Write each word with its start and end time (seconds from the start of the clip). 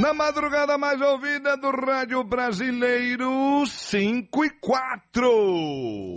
Na 0.00 0.12
madrugada 0.12 0.76
mais 0.76 1.00
ouvida 1.00 1.56
do 1.56 1.70
Rádio 1.70 2.24
Brasileiro, 2.24 3.64
5 3.68 4.44
e 4.44 4.50
4. 4.50 6.16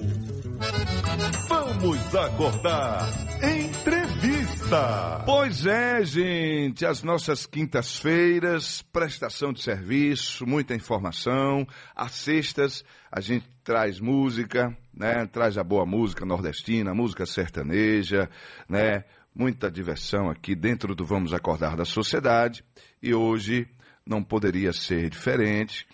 Vamos 1.47 2.15
acordar. 2.15 3.07
Entrevista. 3.43 5.21
Pois 5.23 5.67
é, 5.67 6.03
gente, 6.03 6.83
as 6.83 7.03
nossas 7.03 7.45
quintas-feiras, 7.45 8.81
prestação 8.81 9.53
de 9.53 9.61
serviço, 9.61 10.47
muita 10.47 10.73
informação. 10.73 11.67
Às 11.95 12.13
sextas, 12.13 12.83
a 13.11 13.21
gente 13.21 13.45
traz 13.71 14.01
música, 14.01 14.77
né? 14.93 15.25
Traz 15.27 15.57
a 15.57 15.63
boa 15.63 15.85
música 15.85 16.25
nordestina, 16.25 16.93
música 16.93 17.25
sertaneja, 17.25 18.29
né? 18.67 19.05
Muita 19.33 19.71
diversão 19.71 20.29
aqui 20.29 20.53
dentro 20.55 20.93
do 20.93 21.05
Vamos 21.05 21.33
Acordar 21.33 21.77
da 21.77 21.85
Sociedade. 21.85 22.65
E 23.01 23.13
hoje 23.13 23.65
não 24.05 24.21
poderia 24.21 24.73
ser 24.73 25.09
diferente, 25.09 25.87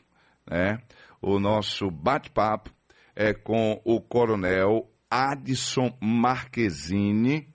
né? 0.50 0.82
O 1.22 1.38
nosso 1.40 1.92
bate-papo 1.92 2.72
é 3.16 3.32
com 3.32 3.80
o 3.86 4.02
Coronel 4.02 4.92
Adson 5.08 5.96
Marquezine, 6.02 7.48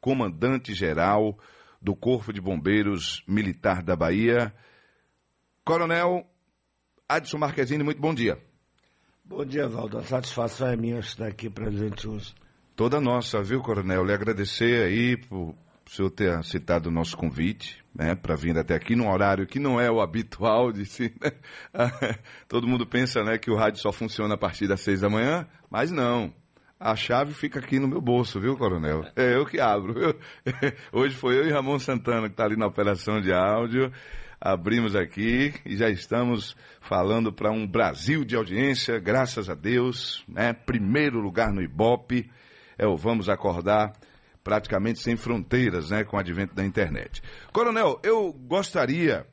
comandante-geral 0.00 1.38
do 1.80 1.94
Corpo 1.94 2.32
de 2.32 2.40
Bombeiros 2.40 3.22
Militar 3.24 3.84
da 3.84 3.94
Bahia. 3.94 4.52
Coronel 5.64 6.26
Adson 7.08 7.38
Marquezine, 7.38 7.84
muito 7.84 8.00
bom 8.00 8.12
dia. 8.12 8.49
Bom 9.30 9.44
dia, 9.44 9.68
Valdo. 9.68 9.96
A 9.96 10.02
satisfação 10.02 10.66
é 10.66 10.76
minha 10.76 10.98
estar 10.98 11.28
aqui 11.28 11.48
presente 11.48 12.08
hoje. 12.08 12.34
Toda 12.74 13.00
nossa, 13.00 13.40
viu, 13.40 13.62
Coronel? 13.62 14.04
Lhe 14.04 14.12
agradecer 14.12 14.82
aí 14.82 15.16
por 15.16 15.50
o 15.50 15.56
senhor 15.88 16.10
ter 16.10 16.32
aceitado 16.32 16.86
o 16.86 16.90
nosso 16.90 17.16
convite, 17.16 17.80
né, 17.94 18.16
para 18.16 18.34
vir 18.34 18.58
até 18.58 18.74
aqui 18.74 18.96
num 18.96 19.08
horário 19.08 19.46
que 19.46 19.60
não 19.60 19.80
é 19.80 19.88
o 19.88 20.00
habitual 20.00 20.72
de 20.72 20.84
si, 20.84 21.14
né? 21.20 21.30
Todo 22.48 22.66
mundo 22.66 22.84
pensa, 22.84 23.22
né, 23.22 23.38
que 23.38 23.52
o 23.52 23.56
rádio 23.56 23.80
só 23.80 23.92
funciona 23.92 24.34
a 24.34 24.38
partir 24.38 24.66
das 24.66 24.80
seis 24.80 25.00
da 25.00 25.08
manhã, 25.08 25.46
mas 25.70 25.92
não. 25.92 26.32
A 26.80 26.96
chave 26.96 27.32
fica 27.32 27.60
aqui 27.60 27.78
no 27.78 27.86
meu 27.86 28.00
bolso, 28.00 28.40
viu, 28.40 28.56
Coronel? 28.56 29.04
É 29.14 29.36
eu 29.36 29.46
que 29.46 29.60
abro. 29.60 29.94
Viu? 29.94 30.14
Hoje 30.92 31.14
foi 31.14 31.38
eu 31.38 31.46
e 31.46 31.52
Ramon 31.52 31.78
Santana 31.78 32.26
que 32.26 32.32
está 32.32 32.46
ali 32.46 32.56
na 32.56 32.66
operação 32.66 33.20
de 33.20 33.32
áudio. 33.32 33.92
Abrimos 34.40 34.96
aqui 34.96 35.52
e 35.66 35.76
já 35.76 35.90
estamos 35.90 36.56
falando 36.80 37.30
para 37.30 37.50
um 37.50 37.66
Brasil 37.66 38.24
de 38.24 38.34
audiência, 38.34 38.98
graças 38.98 39.50
a 39.50 39.54
Deus, 39.54 40.24
né? 40.26 40.54
Primeiro 40.54 41.20
lugar 41.20 41.52
no 41.52 41.60
Ibope. 41.60 42.30
É 42.78 42.86
o 42.86 42.96
Vamos 42.96 43.28
Acordar 43.28 43.92
praticamente 44.42 44.98
sem 44.98 45.14
fronteiras, 45.14 45.90
né, 45.90 46.04
com 46.04 46.16
o 46.16 46.18
advento 46.18 46.54
da 46.54 46.64
internet. 46.64 47.22
Coronel, 47.52 48.00
eu 48.02 48.32
gostaria 48.32 49.26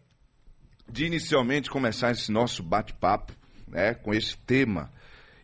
de 0.90 1.06
inicialmente 1.06 1.70
começar 1.70 2.12
esse 2.12 2.30
nosso 2.30 2.62
bate-papo, 2.62 3.32
né, 3.66 3.94
com 3.94 4.14
esse 4.14 4.38
tema 4.40 4.92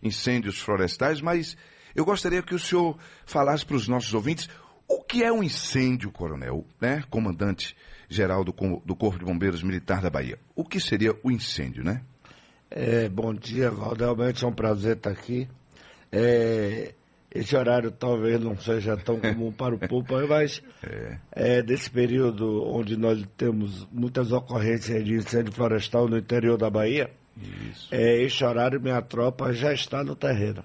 incêndios 0.01 0.59
florestais, 0.59 1.21
mas 1.21 1.55
eu 1.95 2.03
gostaria 2.03 2.43
que 2.43 2.53
o 2.53 2.59
senhor 2.59 2.99
falasse 3.25 3.65
para 3.65 3.77
os 3.77 3.87
nossos 3.87 4.13
ouvintes 4.13 4.49
o 4.89 5.01
que 5.01 5.23
é 5.23 5.31
um 5.31 5.41
incêndio, 5.41 6.11
Coronel, 6.11 6.67
né, 6.81 7.01
comandante 7.09 7.77
geral 8.09 8.43
do, 8.43 8.53
do 8.85 8.95
Corpo 8.95 9.19
de 9.19 9.25
Bombeiros 9.25 9.63
Militar 9.63 10.01
da 10.01 10.09
Bahia. 10.09 10.37
O 10.55 10.63
que 10.63 10.79
seria 10.79 11.15
o 11.23 11.31
incêndio, 11.31 11.83
né? 11.83 12.01
É, 12.69 13.07
bom 13.07 13.33
dia, 13.33 13.69
Valdo. 13.69 14.03
Realmente 14.03 14.43
é 14.43 14.47
um 14.47 14.53
prazer 14.53 14.97
estar 14.97 15.11
aqui. 15.11 15.47
É, 16.11 16.93
esse 17.33 17.55
horário 17.55 17.91
talvez 17.91 18.39
não 18.39 18.55
seja 18.57 18.95
tão 18.95 19.17
comum 19.21 19.51
para 19.51 19.73
o 19.73 19.79
povo, 19.79 20.27
mas 20.27 20.61
é. 20.83 21.17
é. 21.31 21.61
desse 21.63 21.89
período 21.89 22.63
onde 22.67 22.95
nós 22.95 23.23
temos 23.35 23.87
muitas 23.91 24.31
ocorrências 24.31 25.03
de 25.03 25.15
incêndio 25.15 25.51
florestal 25.51 26.07
no 26.07 26.17
interior 26.17 26.57
da 26.57 26.69
Bahia, 26.69 27.09
Isso. 27.71 27.87
é, 27.91 28.21
esse 28.21 28.43
horário 28.43 28.79
minha 28.79 29.01
tropa 29.01 29.51
já 29.53 29.73
está 29.73 30.03
no 30.03 30.15
terreno. 30.15 30.63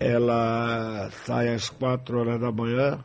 Ela 0.00 1.10
sai 1.24 1.54
às 1.54 1.68
quatro 1.68 2.18
horas 2.18 2.40
da 2.40 2.50
manhã, 2.50 2.98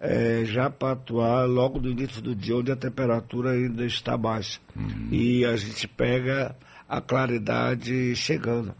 é, 0.00 0.44
já 0.44 0.70
para 0.70 0.94
atuar 0.94 1.44
logo 1.44 1.78
no 1.78 1.90
início 1.90 2.22
do 2.22 2.34
dia, 2.34 2.56
onde 2.56 2.72
a 2.72 2.76
temperatura 2.76 3.52
ainda 3.52 3.84
está 3.84 4.16
baixa. 4.16 4.58
Uhum. 4.74 5.08
E 5.12 5.44
a 5.44 5.56
gente 5.56 5.86
pega 5.86 6.56
a 6.88 7.00
claridade 7.00 8.16
chegando 8.16 8.74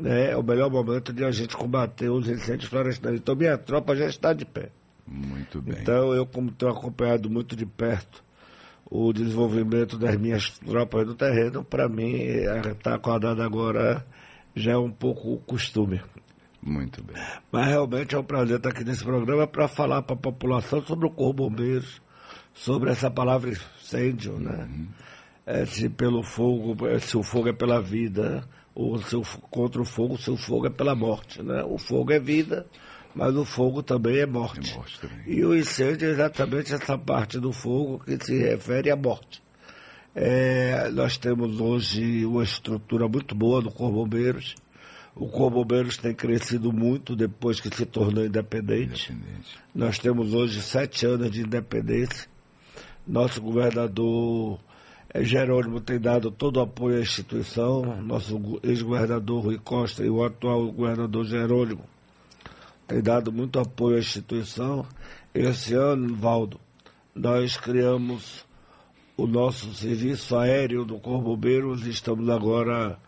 né, 0.00 0.30
é 0.32 0.36
o 0.36 0.42
melhor 0.42 0.70
momento 0.70 1.12
de 1.12 1.24
a 1.24 1.30
gente 1.30 1.56
combater 1.56 2.08
os 2.08 2.28
incêndios 2.28 2.70
florestais. 2.70 3.16
Então, 3.16 3.36
minha 3.36 3.56
tropa 3.58 3.94
já 3.94 4.06
está 4.06 4.32
de 4.32 4.44
pé. 4.44 4.70
Muito 5.06 5.60
bem. 5.60 5.76
Então, 5.80 6.14
eu, 6.14 6.24
como 6.24 6.50
tenho 6.50 6.72
acompanhado 6.72 7.28
muito 7.28 7.54
de 7.54 7.66
perto 7.66 8.22
o 8.90 9.12
desenvolvimento 9.12 9.96
das 9.96 10.16
minhas 10.16 10.50
tropas 10.58 11.06
no 11.06 11.14
terreno, 11.14 11.62
para 11.62 11.88
mim, 11.88 12.14
estar 12.16 12.94
acordado 12.94 13.40
agora 13.40 14.04
já 14.56 14.72
é 14.72 14.76
um 14.76 14.90
pouco 14.90 15.36
costume. 15.46 16.00
Muito 16.62 17.02
bem. 17.02 17.16
Mas 17.50 17.68
realmente 17.68 18.14
é 18.14 18.18
um 18.18 18.24
prazer 18.24 18.56
estar 18.56 18.68
aqui 18.68 18.84
nesse 18.84 19.02
programa 19.02 19.46
para 19.46 19.66
falar 19.66 20.02
para 20.02 20.14
a 20.14 20.18
população 20.18 20.84
sobre 20.84 21.06
o 21.06 21.10
Corpo 21.10 21.48
Bombeiros, 21.48 22.00
sobre 22.54 22.90
essa 22.90 23.10
palavra 23.10 23.50
incêndio, 23.50 24.38
né? 24.38 24.68
Uhum. 24.68 24.88
É, 25.46 25.66
se 25.66 25.88
pelo 25.88 26.22
fogo, 26.22 26.76
se 27.00 27.16
o 27.16 27.22
fogo 27.22 27.48
é 27.48 27.52
pela 27.52 27.80
vida, 27.80 28.44
o 28.74 28.98
seu, 29.02 29.22
contra 29.50 29.80
o 29.80 29.84
fogo, 29.84 30.14
o 30.14 30.18
seu 30.18 30.36
fogo 30.36 30.66
é 30.66 30.70
pela 30.70 30.94
morte. 30.94 31.42
Né? 31.42 31.62
O 31.64 31.78
fogo 31.78 32.12
é 32.12 32.20
vida, 32.20 32.66
mas 33.14 33.34
o 33.34 33.44
fogo 33.44 33.82
também 33.82 34.18
é 34.18 34.26
morte. 34.26 34.72
É 34.72 34.74
morte 34.74 35.00
também. 35.00 35.18
E 35.26 35.44
o 35.44 35.56
incêndio 35.56 36.08
é 36.08 36.12
exatamente 36.12 36.72
essa 36.72 36.96
parte 36.96 37.40
do 37.40 37.52
fogo 37.52 37.98
que 38.04 38.22
se 38.24 38.38
refere 38.38 38.90
à 38.90 38.96
morte. 38.96 39.42
É, 40.14 40.90
nós 40.90 41.16
temos 41.16 41.60
hoje 41.60 42.24
uma 42.24 42.42
estrutura 42.42 43.08
muito 43.08 43.34
boa 43.34 43.62
do 43.62 43.70
Corpo 43.70 43.94
Bombeiros. 43.94 44.54
O 45.14 45.28
Corpo 45.28 45.56
Bombeiros 45.56 45.96
tem 45.96 46.14
crescido 46.14 46.72
muito 46.72 47.16
depois 47.16 47.60
que 47.60 47.74
se 47.74 47.84
tornou 47.84 48.24
independente. 48.24 49.12
independente. 49.12 49.58
Nós 49.74 49.98
temos 49.98 50.32
hoje 50.32 50.62
sete 50.62 51.04
anos 51.04 51.30
de 51.30 51.42
independência. 51.42 52.28
Nosso 53.06 53.40
governador 53.40 54.58
é, 55.12 55.24
Jerônimo 55.24 55.80
tem 55.80 55.98
dado 55.98 56.30
todo 56.30 56.58
o 56.58 56.60
apoio 56.60 56.98
à 56.98 57.00
instituição, 57.00 58.00
nosso 58.00 58.60
ex-governador 58.62 59.44
Rui 59.44 59.58
Costa 59.58 60.04
e 60.04 60.08
o 60.08 60.24
atual 60.24 60.70
governador 60.70 61.24
Jerônimo 61.24 61.84
têm 62.86 63.00
dado 63.00 63.32
muito 63.32 63.58
apoio 63.58 63.96
à 63.96 64.00
instituição. 64.00 64.86
Esse 65.34 65.74
ano, 65.74 66.14
Valdo, 66.14 66.60
nós 67.14 67.56
criamos 67.56 68.44
o 69.16 69.26
nosso 69.26 69.72
serviço 69.74 70.36
aéreo 70.36 70.84
do 70.84 70.98
Corpo 70.98 71.24
Bombeiros 71.24 71.86
e 71.86 71.90
estamos 71.90 72.28
agora 72.28 72.98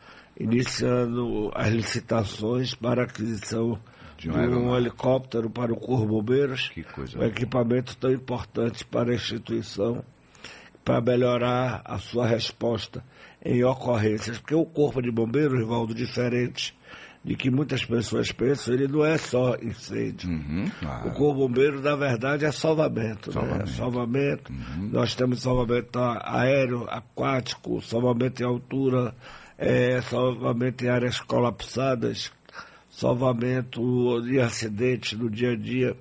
iniciando 0.42 1.50
as 1.54 1.68
licitações 1.68 2.74
para 2.74 3.04
aquisição 3.04 3.78
de 4.18 4.30
um, 4.30 4.32
de 4.32 4.54
um 4.54 4.76
helicóptero 4.76 5.48
para 5.48 5.72
o 5.72 5.76
Corpo 5.76 6.06
Bombeiros, 6.06 6.70
um 7.16 7.22
equipamento 7.24 7.96
tão 7.96 8.10
importante 8.10 8.84
para 8.84 9.12
a 9.12 9.14
instituição 9.14 10.04
para 10.84 11.00
melhorar 11.00 11.82
a 11.84 11.98
sua 11.98 12.26
resposta 12.26 13.02
em 13.44 13.62
ocorrências, 13.64 14.38
porque 14.38 14.54
o 14.54 14.64
corpo 14.64 15.00
de 15.00 15.10
bombeiros, 15.10 15.58
Rivaldo, 15.58 15.94
diferente 15.94 16.74
de 17.24 17.36
que 17.36 17.50
muitas 17.50 17.84
pessoas 17.84 18.32
pensam, 18.32 18.74
ele 18.74 18.88
não 18.88 19.04
é 19.04 19.16
só 19.16 19.56
incêndio. 19.62 20.28
Uhum, 20.28 20.68
claro. 20.80 21.08
O 21.08 21.12
corpo 21.12 21.34
de 21.34 21.46
bombeiros, 21.46 21.82
na 21.82 21.94
verdade, 21.94 22.44
é 22.44 22.50
salvamento. 22.50 23.32
Salvamento. 23.32 23.70
Né? 23.70 23.76
salvamento. 23.76 24.52
Uhum. 24.52 24.90
Nós 24.92 25.14
temos 25.14 25.40
salvamento 25.40 25.98
aéreo, 26.00 26.86
aquático, 26.90 27.80
salvamento 27.80 28.42
em 28.42 28.46
altura, 28.46 29.14
é, 29.58 30.00
salvamento 30.02 30.84
em 30.84 30.88
áreas 30.88 31.20
colapsadas, 31.20 32.32
salvamento 32.90 34.20
de 34.22 34.40
acidentes 34.40 35.18
no 35.18 35.30
dia 35.30 35.52
a 35.52 35.56
dia. 35.56 35.96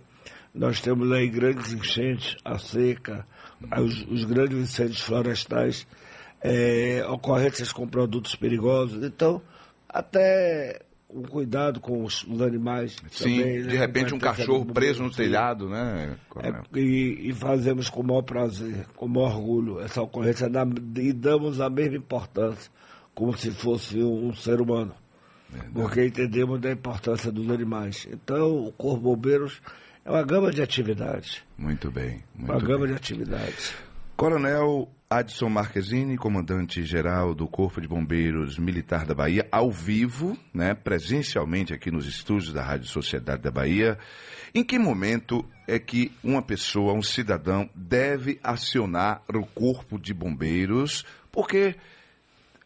Nós 0.53 0.81
temos 0.81 1.09
em 1.17 1.31
grandes 1.31 1.71
enchentes, 1.71 2.35
a 2.43 2.57
seca, 2.57 3.25
os, 3.79 4.05
os 4.07 4.25
grandes 4.25 4.57
incêndios 4.57 5.01
florestais, 5.01 5.87
é, 6.41 7.05
ocorrências 7.07 7.71
com 7.71 7.87
produtos 7.87 8.35
perigosos. 8.35 9.03
Então, 9.03 9.41
até 9.87 10.81
um 11.13 11.23
cuidado 11.23 11.79
com 11.79 12.03
os, 12.03 12.23
os 12.23 12.41
animais. 12.41 12.95
Sim, 13.11 13.37
também, 13.37 13.61
de 13.61 13.67
né? 13.67 13.77
repente 13.77 14.13
um 14.13 14.19
cachorro 14.19 14.65
preso 14.65 15.03
no 15.03 15.11
telhado, 15.11 15.69
né? 15.69 16.15
É, 16.41 16.79
e, 16.79 17.29
e, 17.29 17.33
fazemos 17.33 17.89
com 17.89 18.01
o 18.01 18.03
maior 18.03 18.21
prazer, 18.21 18.85
com 18.95 19.05
o 19.05 19.09
maior 19.09 19.35
orgulho 19.35 19.81
essa 19.81 20.01
ocorrência 20.01 20.49
e 20.97 21.13
damos 21.13 21.59
a 21.59 21.69
mesma 21.69 21.97
importância, 21.97 22.71
como 23.13 23.37
se 23.37 23.51
fosse 23.51 23.97
um, 24.01 24.33
ser 24.33 24.61
humano. 24.61 24.93
Verdade. 25.49 25.73
Porque 25.73 26.05
entendemos 26.05 26.59
da 26.59 26.71
importância 26.71 27.31
dos 27.31 27.49
animais. 27.49 28.07
Então, 28.11 28.67
o 28.67 28.71
Corpo 28.71 29.01
Bombeiros 29.01 29.61
é 30.05 30.09
uma 30.09 30.23
gama 30.23 30.51
de 30.51 30.61
atividades. 30.61 31.41
Muito 31.57 31.91
bem. 31.91 32.23
Muito 32.33 32.51
uma 32.51 32.59
bem. 32.59 32.67
gama 32.67 32.87
de 32.87 32.93
atividades. 32.93 33.73
Coronel 34.15 34.87
Adson 35.09 35.49
Marquezine, 35.49 36.15
comandante-geral 36.15 37.35
do 37.35 37.47
Corpo 37.47 37.81
de 37.81 37.87
Bombeiros 37.87 38.57
Militar 38.57 39.05
da 39.05 39.13
Bahia, 39.13 39.45
ao 39.51 39.69
vivo, 39.69 40.37
né, 40.53 40.73
presencialmente 40.73 41.73
aqui 41.73 41.91
nos 41.91 42.07
estúdios 42.07 42.53
da 42.53 42.63
Rádio 42.63 42.87
Sociedade 42.87 43.41
da 43.41 43.51
Bahia. 43.51 43.97
Em 44.53 44.63
que 44.63 44.79
momento 44.79 45.43
é 45.67 45.79
que 45.79 46.11
uma 46.23 46.41
pessoa, 46.41 46.93
um 46.93 47.01
cidadão, 47.01 47.69
deve 47.75 48.39
acionar 48.43 49.21
o 49.27 49.45
Corpo 49.45 49.99
de 49.99 50.13
Bombeiros? 50.13 51.03
Porque 51.31 51.75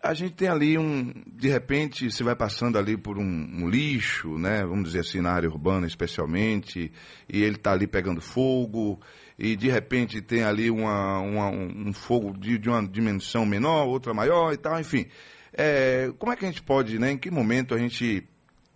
a 0.05 0.13
gente 0.13 0.33
tem 0.33 0.47
ali 0.47 0.77
um, 0.77 1.11
de 1.25 1.49
repente, 1.49 2.11
você 2.11 2.23
vai 2.23 2.35
passando 2.35 2.77
ali 2.77 2.95
por 2.95 3.17
um, 3.17 3.23
um, 3.23 3.67
lixo, 3.67 4.37
né? 4.37 4.63
Vamos 4.63 4.85
dizer 4.85 4.99
assim, 4.99 5.19
na 5.19 5.31
área 5.31 5.49
urbana 5.49 5.87
especialmente, 5.87 6.91
e 7.27 7.41
ele 7.41 7.55
está 7.55 7.71
ali 7.71 7.87
pegando 7.87 8.21
fogo, 8.21 8.99
e 9.37 9.55
de 9.55 9.67
repente 9.67 10.21
tem 10.21 10.43
ali 10.43 10.69
uma, 10.69 11.19
uma, 11.19 11.49
um 11.49 11.91
fogo 11.91 12.37
de, 12.37 12.59
de, 12.59 12.69
uma 12.69 12.87
dimensão 12.87 13.45
menor, 13.45 13.87
outra 13.87 14.13
maior 14.13 14.53
e 14.53 14.57
tal, 14.57 14.79
enfim. 14.79 15.07
É, 15.51 16.11
como 16.19 16.31
é 16.31 16.35
que 16.35 16.45
a 16.45 16.47
gente 16.47 16.61
pode, 16.61 16.99
né? 16.99 17.11
Em 17.11 17.17
que 17.17 17.31
momento 17.31 17.73
a 17.73 17.77
gente 17.79 18.27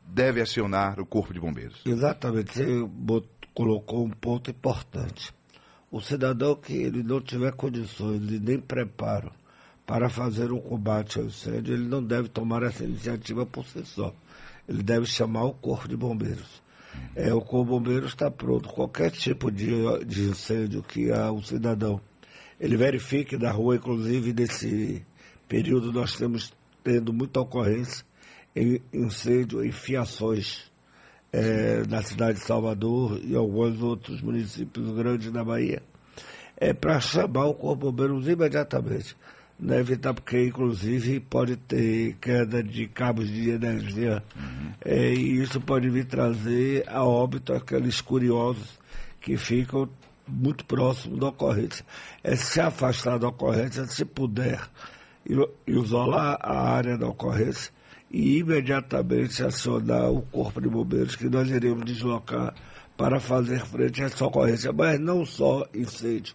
deve 0.08 0.42
acionar 0.42 1.00
o 1.00 1.06
corpo 1.06 1.32
de 1.32 1.40
bombeiros? 1.40 1.84
Exatamente, 1.86 2.52
você 2.54 2.90
colocou 3.54 4.04
um 4.04 4.10
ponto 4.10 4.50
importante. 4.50 5.32
O 5.92 6.02
cidadão 6.02 6.56
que 6.56 6.74
ele 6.74 7.04
não 7.04 7.22
tiver 7.22 7.52
condições 7.54 8.20
de 8.26 8.40
nem 8.40 8.60
preparo 8.60 9.32
para 9.90 10.08
fazer 10.08 10.52
o 10.52 10.60
combate 10.60 11.18
ao 11.18 11.26
incêndio, 11.26 11.74
ele 11.74 11.88
não 11.88 12.04
deve 12.04 12.28
tomar 12.28 12.62
essa 12.62 12.84
iniciativa 12.84 13.44
por 13.44 13.66
si 13.66 13.84
só. 13.84 14.14
Ele 14.68 14.84
deve 14.84 15.08
chamar 15.08 15.46
o 15.46 15.52
Corpo 15.52 15.88
de 15.88 15.98
Bombeiros. 15.98 16.62
É, 17.16 17.34
o 17.34 17.42
Corpo 17.42 17.64
de 17.64 17.70
Bombeiros 17.72 18.12
está 18.12 18.30
pronto. 18.30 18.70
Qualquer 18.70 19.10
tipo 19.10 19.50
de, 19.50 19.72
de 20.06 20.30
incêndio 20.30 20.84
que 20.84 21.12
há 21.12 21.32
um 21.32 21.42
cidadão, 21.42 22.00
ele 22.60 22.78
verifique 22.78 23.36
na 23.36 23.50
rua, 23.50 23.78
inclusive 23.78 24.32
nesse 24.32 25.04
período 25.48 25.92
nós 25.92 26.16
temos 26.16 26.54
tendo 26.84 27.12
muita 27.12 27.42
ocorrência 27.42 28.06
em 28.56 28.80
incêndio 28.94 29.66
em 29.66 29.72
fiações 29.72 30.70
é, 31.34 31.82
na 31.88 32.04
cidade 32.04 32.38
de 32.38 32.46
Salvador 32.46 33.20
e 33.24 33.36
alguns 33.36 33.82
outros 33.82 34.22
municípios 34.22 34.92
grandes 34.92 35.32
da 35.32 35.44
Bahia. 35.44 35.82
É 36.56 36.74
para 36.74 37.00
chamar 37.00 37.48
o 37.48 37.56
Corpo 37.56 37.86
de 37.86 37.92
Bombeiros 37.92 38.28
imediatamente 38.28 39.16
né, 39.60 39.80
evitar, 39.80 40.14
porque 40.14 40.46
inclusive 40.46 41.20
pode 41.20 41.58
ter 41.58 42.16
queda 42.22 42.64
de 42.64 42.88
cabos 42.88 43.28
de 43.28 43.50
energia 43.50 44.24
uhum. 44.36 44.72
é, 44.86 45.14
e 45.14 45.42
isso 45.42 45.60
pode 45.60 45.90
vir 45.90 46.06
trazer 46.06 46.88
a 46.88 47.04
óbito 47.04 47.54
aqueles 47.54 48.00
curiosos 48.00 48.80
que 49.20 49.36
ficam 49.36 49.90
muito 50.28 50.64
próximos 50.64 51.20
da 51.20 51.28
ocorrência. 51.28 51.84
É 52.24 52.36
se 52.36 52.62
afastar 52.62 53.18
da 53.18 53.28
ocorrência, 53.28 53.86
se 53.86 54.06
puder, 54.06 54.62
isolar 55.68 56.38
a 56.40 56.70
área 56.70 56.98
da 56.98 57.08
ocorrência 57.08 57.72
e 58.12 58.38
imediatamente 58.38 59.44
acionar 59.44 60.10
o 60.10 60.22
corpo 60.22 60.62
de 60.62 60.68
bombeiros 60.70 61.16
que 61.16 61.28
nós 61.30 61.50
iremos 61.50 61.86
deslocar 61.86 62.54
para 62.98 63.20
fazer 63.20 63.66
frente 63.66 64.02
a 64.02 64.06
essa 64.06 64.26
ocorrência, 64.26 64.74
mas 64.74 65.00
não 65.00 65.26
só 65.26 65.66
incêndio, 65.74 66.34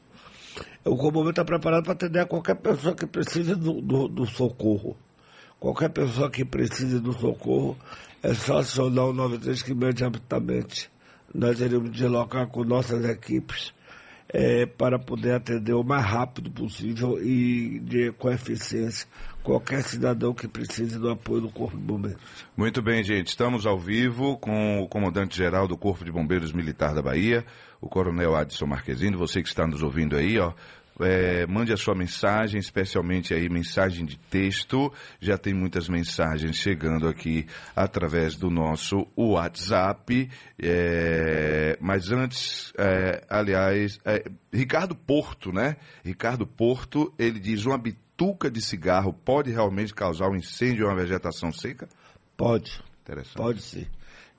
o 0.84 0.96
Combover 0.96 1.30
está 1.30 1.44
preparado 1.44 1.84
para 1.84 1.94
atender 1.94 2.20
a 2.20 2.26
qualquer 2.26 2.56
pessoa 2.56 2.94
que 2.94 3.06
precise 3.06 3.54
do, 3.54 3.80
do, 3.80 4.08
do, 4.08 4.26
socorro. 4.26 4.96
Qualquer 5.58 5.88
pessoa 5.88 6.30
que 6.30 6.44
precise 6.44 7.00
do 7.00 7.12
socorro, 7.14 7.76
é 8.22 8.34
só 8.34 8.58
acionar 8.58 9.06
o 9.06 9.12
93 9.12 9.62
que 9.62 9.72
imediatamente 9.72 10.90
nós 11.34 11.58
iremos 11.58 11.90
deslocar 11.90 12.46
com 12.48 12.64
nossas 12.64 13.04
equipes 13.04 13.72
é, 14.28 14.66
para 14.66 14.98
poder 14.98 15.32
atender 15.32 15.72
o 15.72 15.82
mais 15.82 16.04
rápido 16.04 16.50
possível 16.50 17.22
e 17.22 17.78
de, 17.80 18.12
com 18.12 18.30
eficiência 18.30 19.06
qualquer 19.44 19.82
cidadão 19.82 20.32
que 20.32 20.48
precise 20.48 20.98
do 20.98 21.10
apoio 21.10 21.42
do 21.42 21.50
Corpo 21.50 21.76
de 21.76 21.82
Bombeiros. 21.84 22.20
Muito 22.56 22.82
bem, 22.82 23.04
gente. 23.04 23.28
Estamos 23.28 23.66
ao 23.66 23.78
vivo 23.78 24.38
com 24.38 24.80
o 24.80 24.88
comandante-geral 24.88 25.68
do 25.68 25.76
Corpo 25.76 26.04
de 26.04 26.10
Bombeiros 26.10 26.50
Militar 26.50 26.94
da 26.94 27.02
Bahia, 27.02 27.44
o 27.80 27.86
Coronel 27.86 28.34
Adson 28.34 28.66
Marquezine. 28.66 29.14
Você 29.16 29.42
que 29.42 29.48
está 29.48 29.66
nos 29.66 29.82
ouvindo 29.82 30.16
aí, 30.16 30.38
ó, 30.38 30.54
é, 31.00 31.46
mande 31.46 31.72
a 31.72 31.76
sua 31.76 31.94
mensagem, 31.94 32.58
especialmente 32.58 33.34
aí 33.34 33.48
mensagem 33.48 34.06
de 34.06 34.16
texto. 34.16 34.92
Já 35.20 35.36
tem 35.36 35.52
muitas 35.52 35.88
mensagens 35.88 36.56
chegando 36.56 37.06
aqui 37.06 37.46
através 37.76 38.36
do 38.36 38.48
nosso 38.48 39.06
WhatsApp. 39.16 40.30
É, 40.58 41.76
mas 41.80 42.10
antes, 42.10 42.72
é, 42.78 43.24
aliás, 43.28 43.98
é, 44.04 44.24
Ricardo 44.52 44.94
Porto, 44.94 45.52
né? 45.52 45.76
Ricardo 46.04 46.46
Porto, 46.46 47.12
ele 47.18 47.40
diz 47.40 47.66
uma 47.66 47.76
bituca 48.14 48.48
de 48.50 48.62
cigarro 48.62 49.12
pode 49.12 49.50
realmente 49.50 49.92
causar 49.92 50.28
um 50.28 50.36
incêndio 50.36 50.86
ou 50.86 50.90
uma 50.90 51.00
vegetação 51.00 51.52
seca? 51.52 51.88
Pode. 52.36 52.80
Pode 53.34 53.60
sim. 53.60 53.86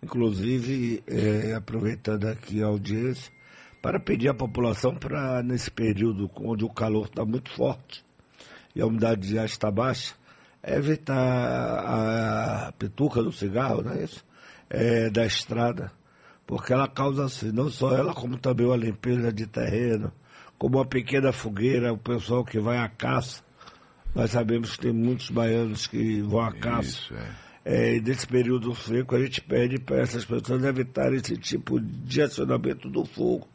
Inclusive, 0.02 1.04
é, 1.08 1.54
aproveitando 1.54 2.26
aqui 2.26 2.64
a 2.64 2.68
audiência, 2.68 3.32
para 3.82 4.00
pedir 4.00 4.30
à 4.30 4.34
população 4.34 4.96
para, 4.96 5.44
nesse 5.44 5.70
período 5.70 6.30
onde 6.38 6.64
o 6.64 6.70
calor 6.70 7.06
está 7.06 7.24
muito 7.24 7.52
forte 7.52 8.04
e 8.76 8.82
a 8.82 8.86
umidade 8.86 9.32
já 9.32 9.46
está 9.46 9.70
baixa, 9.70 10.16
evitar 10.66 11.16
a, 11.16 12.68
a 12.68 12.72
pituca 12.72 13.22
do 13.22 13.32
cigarro, 13.32 13.84
não 13.84 13.92
é 13.92 14.04
isso? 14.04 14.24
É, 14.70 15.10
da 15.10 15.26
estrada, 15.26 15.92
porque 16.48 16.74
ela 16.74 16.88
causa 16.88 17.26
assim, 17.26 17.52
não 17.52 17.70
só 17.70 17.96
ela, 17.96 18.14
como 18.14 18.38
também 18.38 18.66
uma 18.66 18.76
limpeza 18.76 19.32
de 19.32 19.46
terreno, 19.46 20.12
como 20.58 20.78
uma 20.78 20.86
pequena 20.86 21.32
fogueira, 21.32 21.94
o 21.94 21.98
pessoal 21.98 22.44
que 22.44 22.60
vai 22.60 22.78
à 22.78 22.90
caça. 22.90 23.44
Nós 24.16 24.32
sabemos 24.32 24.72
que 24.72 24.84
tem 24.84 24.94
muitos 24.94 25.30
baianos 25.30 25.86
que 25.86 26.22
vão 26.22 26.40
à 26.40 26.52
caça. 26.52 26.88
Isso, 26.88 27.14
é. 27.14 27.46
É, 27.68 27.96
e 27.96 28.00
nesse 28.02 28.28
período 28.28 28.76
seco 28.76 29.16
a 29.16 29.20
gente 29.20 29.42
pede 29.42 29.80
para 29.80 29.98
essas 29.98 30.24
pessoas 30.24 30.64
evitarem 30.64 31.18
esse 31.18 31.36
tipo 31.36 31.80
de 31.80 32.22
acionamento 32.22 32.90
do 32.90 33.04
fogo 33.04 33.48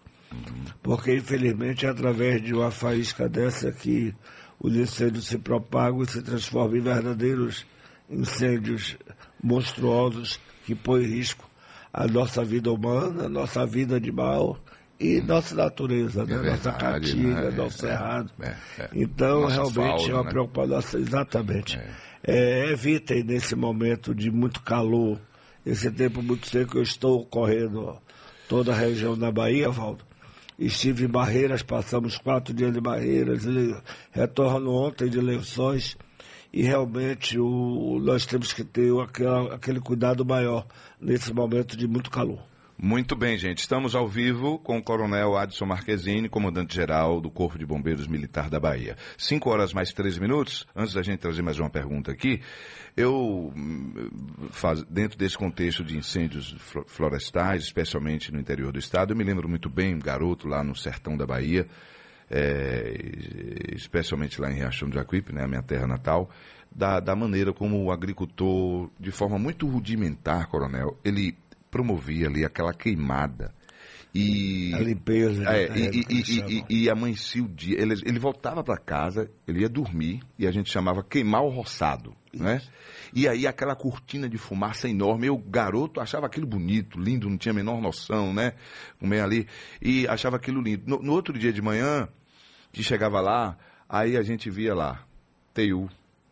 porque 0.82 1.16
infelizmente 1.16 1.86
é 1.86 1.88
através 1.88 2.42
de 2.42 2.54
uma 2.54 2.70
faísca 2.70 3.28
dessa 3.28 3.72
que 3.72 4.14
os 4.58 4.74
incêndios 4.74 5.26
se 5.26 5.38
propagam 5.38 6.02
e 6.02 6.06
se 6.06 6.22
transformam 6.22 6.76
em 6.76 6.80
verdadeiros 6.80 7.66
incêndios 8.08 8.96
monstruosos 9.42 10.38
que 10.64 10.74
põem 10.74 11.04
em 11.04 11.08
risco 11.08 11.48
a 11.92 12.06
nossa 12.06 12.44
vida 12.44 12.70
humana, 12.70 13.24
a 13.24 13.28
nossa 13.28 13.66
vida 13.66 13.96
animal 13.96 14.58
e 15.00 15.20
nossa 15.22 15.54
natureza, 15.54 16.26
né? 16.26 16.34
É 16.34 16.50
nossa 16.50 16.72
caatinga, 16.72 17.50
né? 17.50 17.56
nosso 17.56 17.86
é, 17.86 17.88
cerrado. 17.88 18.30
É, 18.38 18.54
então, 18.92 19.46
realmente 19.46 19.74
fauna, 19.74 20.10
é 20.10 20.14
uma 20.14 20.24
né? 20.24 20.30
preocupação, 20.30 21.00
exatamente. 21.00 21.80
Evitem 22.22 23.24
nesse 23.24 23.56
momento 23.56 24.14
de 24.14 24.30
muito 24.30 24.60
calor, 24.60 25.18
esse 25.64 25.90
tempo 25.90 26.22
muito 26.22 26.46
seco, 26.46 26.76
eu 26.76 26.82
estou 26.82 27.24
correndo 27.24 27.96
toda 28.46 28.72
a 28.72 28.76
região 28.76 29.16
da 29.16 29.32
Bahia, 29.32 29.70
Valdo, 29.70 30.04
Estive 30.58 31.06
em 31.06 31.08
Barreiras, 31.08 31.62
passamos 31.62 32.18
quatro 32.18 32.52
dias 32.52 32.76
em 32.76 32.80
Barreiras, 32.80 33.44
retorno 34.12 34.74
ontem 34.74 35.08
de 35.08 35.18
Lençóis 35.18 35.96
e 36.52 36.62
realmente 36.62 37.38
o, 37.38 37.98
nós 38.02 38.26
temos 38.26 38.52
que 38.52 38.62
ter 38.62 38.92
aquela, 39.00 39.54
aquele 39.54 39.80
cuidado 39.80 40.26
maior 40.26 40.66
nesse 41.00 41.32
momento 41.32 41.74
de 41.74 41.88
muito 41.88 42.10
calor. 42.10 42.49
Muito 42.82 43.14
bem, 43.14 43.36
gente. 43.36 43.58
Estamos 43.58 43.94
ao 43.94 44.08
vivo 44.08 44.58
com 44.58 44.78
o 44.78 44.82
Coronel 44.82 45.36
Adson 45.36 45.66
Marquezine, 45.66 46.30
comandante-geral 46.30 47.20
do 47.20 47.30
Corpo 47.30 47.58
de 47.58 47.66
Bombeiros 47.66 48.06
Militar 48.06 48.48
da 48.48 48.58
Bahia. 48.58 48.96
Cinco 49.18 49.50
horas 49.50 49.74
mais 49.74 49.92
três 49.92 50.16
minutos. 50.16 50.66
Antes 50.74 50.94
da 50.94 51.02
gente 51.02 51.18
trazer 51.18 51.42
mais 51.42 51.58
uma 51.58 51.68
pergunta 51.68 52.10
aqui, 52.10 52.40
eu, 52.96 53.52
hum, 53.54 54.48
faz, 54.50 54.82
dentro 54.84 55.18
desse 55.18 55.36
contexto 55.36 55.84
de 55.84 55.98
incêndios 55.98 56.56
florestais, 56.86 57.64
especialmente 57.64 58.32
no 58.32 58.40
interior 58.40 58.72
do 58.72 58.78
estado, 58.78 59.12
eu 59.12 59.16
me 59.16 59.24
lembro 59.24 59.46
muito 59.46 59.68
bem, 59.68 59.94
um 59.94 59.98
garoto 59.98 60.48
lá 60.48 60.64
no 60.64 60.74
sertão 60.74 61.18
da 61.18 61.26
Bahia, 61.26 61.66
é, 62.30 62.94
especialmente 63.74 64.40
lá 64.40 64.50
em 64.50 64.54
Riachão 64.54 64.88
do 64.88 64.94
Jacuípe, 64.94 65.34
né, 65.34 65.44
a 65.44 65.48
minha 65.48 65.62
terra 65.62 65.86
natal, 65.86 66.30
da, 66.74 66.98
da 66.98 67.14
maneira 67.14 67.52
como 67.52 67.84
o 67.84 67.92
agricultor, 67.92 68.88
de 68.98 69.10
forma 69.10 69.38
muito 69.38 69.68
rudimentar, 69.68 70.48
coronel, 70.48 70.96
ele 71.04 71.36
promovia 71.70 72.26
ali 72.26 72.44
aquela 72.44 72.72
queimada. 72.72 73.52
E, 74.14 74.74
a 74.74 74.80
limpeza. 74.80 75.44
É, 75.44 75.68
né? 75.68 75.76
e, 75.76 76.04
e, 76.08 76.64
e, 76.68 76.82
e, 76.82 76.90
amanhecia 76.90 77.42
o 77.44 77.48
dia. 77.48 77.80
Ele, 77.80 77.94
ele 78.04 78.18
voltava 78.18 78.62
para 78.64 78.76
casa, 78.76 79.30
ele 79.46 79.60
ia 79.60 79.68
dormir, 79.68 80.20
e 80.38 80.46
a 80.46 80.50
gente 80.50 80.70
chamava 80.70 81.02
queimar 81.02 81.42
o 81.42 81.48
roçado. 81.48 82.12
Né? 82.34 82.60
E 83.12 83.28
aí 83.28 83.46
aquela 83.46 83.74
cortina 83.74 84.28
de 84.28 84.38
fumaça 84.38 84.88
enorme, 84.88 85.26
eu 85.26 85.36
garoto 85.36 86.00
achava 86.00 86.26
aquilo 86.26 86.46
bonito, 86.46 86.98
lindo, 86.98 87.28
não 87.28 87.36
tinha 87.36 87.52
a 87.52 87.54
menor 87.54 87.80
noção, 87.80 88.32
né? 88.32 88.54
Um 89.00 89.08
meio 89.08 89.24
ali, 89.24 89.48
e 89.82 90.06
achava 90.06 90.36
aquilo 90.36 90.60
lindo. 90.60 90.84
No, 90.86 91.02
no, 91.02 91.12
outro 91.12 91.36
dia 91.36 91.52
de 91.52 91.60
manhã, 91.60 92.08
que 92.72 92.82
chegava 92.82 93.20
lá, 93.20 93.56
aí 93.88 94.16
a 94.16 94.22
gente 94.22 94.48
via 94.48 94.74
lá, 94.74 95.04
teiu, 95.52 95.88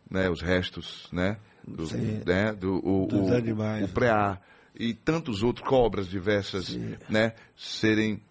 né? 0.09 0.29
Os 0.29 0.41
restos, 0.41 1.07
né? 1.11 1.37
Do, 1.67 1.85
né? 2.25 2.53
Do, 2.53 2.77
o, 2.77 3.07
dos 3.07 3.29
o, 3.29 3.33
animais. 3.33 3.89
O 3.89 3.93
preá, 3.93 4.39
e 4.79 4.93
tantos 4.93 5.43
outros, 5.43 5.67
cobras 5.67 6.07
diversas, 6.07 6.67
Sim. 6.67 6.95
né, 7.09 7.33
serem 7.57 8.21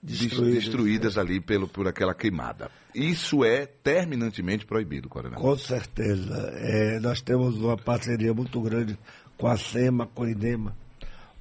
destruídas, 0.00 0.64
destruídas 0.64 1.16
né? 1.16 1.22
ali 1.22 1.40
pelo, 1.40 1.66
por 1.66 1.88
aquela 1.88 2.14
queimada. 2.14 2.70
Isso 2.94 3.44
é 3.44 3.66
terminantemente 3.66 4.64
proibido, 4.64 5.08
Coronel. 5.08 5.38
Com 5.38 5.56
certeza. 5.56 6.34
É, 6.54 7.00
nós 7.00 7.20
temos 7.20 7.56
uma 7.56 7.76
parceria 7.76 8.32
muito 8.32 8.60
grande 8.60 8.96
com 9.36 9.48
a 9.48 9.56
SEMA, 9.56 10.06
com 10.06 10.22
a 10.22 10.30
INEMA, 10.30 10.74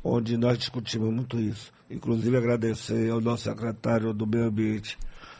onde 0.03 0.35
nós 0.37 0.57
discutimos 0.57 1.13
muito 1.13 1.39
isso. 1.39 1.71
Inclusive 1.89 2.35
agradecer 2.35 3.09
ao 3.09 3.21
nosso 3.21 3.43
secretário 3.43 4.13
do 4.13 4.27
Meio 4.27 4.45
Ambiente, 4.45 4.97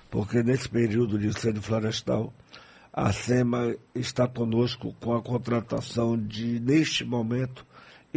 porque 0.10 0.42
nesse 0.42 0.70
período 0.70 1.20
de 1.20 1.28
incêndio 1.28 1.62
florestal, 1.62 2.34
a 2.94 3.12
SEMA 3.12 3.76
está 3.94 4.28
conosco 4.28 4.96
com 5.00 5.14
a 5.14 5.22
contratação 5.22 6.18
de, 6.18 6.60
neste 6.60 7.04
momento, 7.04 7.67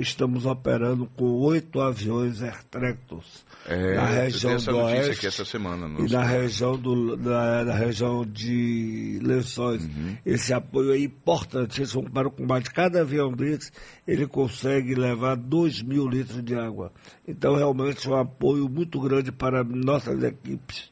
estamos 0.00 0.46
operando 0.46 1.06
com 1.16 1.24
oito 1.24 1.80
aviões 1.80 2.42
Airtractors 2.42 3.44
é, 3.66 3.94
na 3.94 4.06
região 4.06 4.56
do 4.56 4.76
Oeste 4.78 5.26
essa 5.26 5.44
semana, 5.44 5.86
e 6.00 6.10
na 6.10 6.24
região, 6.24 6.76
do, 6.76 7.16
na, 7.16 7.64
na 7.64 7.74
região 7.74 8.24
de 8.24 9.20
Lençóis. 9.22 9.84
Uhum. 9.84 10.16
Esse 10.24 10.52
apoio 10.52 10.92
é 10.92 10.98
importantíssimo 10.98 12.10
para 12.10 12.28
o 12.28 12.30
combate. 12.30 12.70
Cada 12.70 13.02
avião 13.02 13.32
desses, 13.32 13.72
ele 14.06 14.26
consegue 14.26 14.94
levar 14.94 15.36
2 15.36 15.82
mil 15.82 16.08
litros 16.08 16.42
de 16.42 16.54
água. 16.54 16.92
Então, 17.26 17.54
realmente, 17.54 18.06
é 18.06 18.10
um 18.10 18.16
apoio 18.16 18.68
muito 18.68 18.98
grande 19.00 19.30
para 19.30 19.62
nossas 19.62 20.22
equipes 20.22 20.90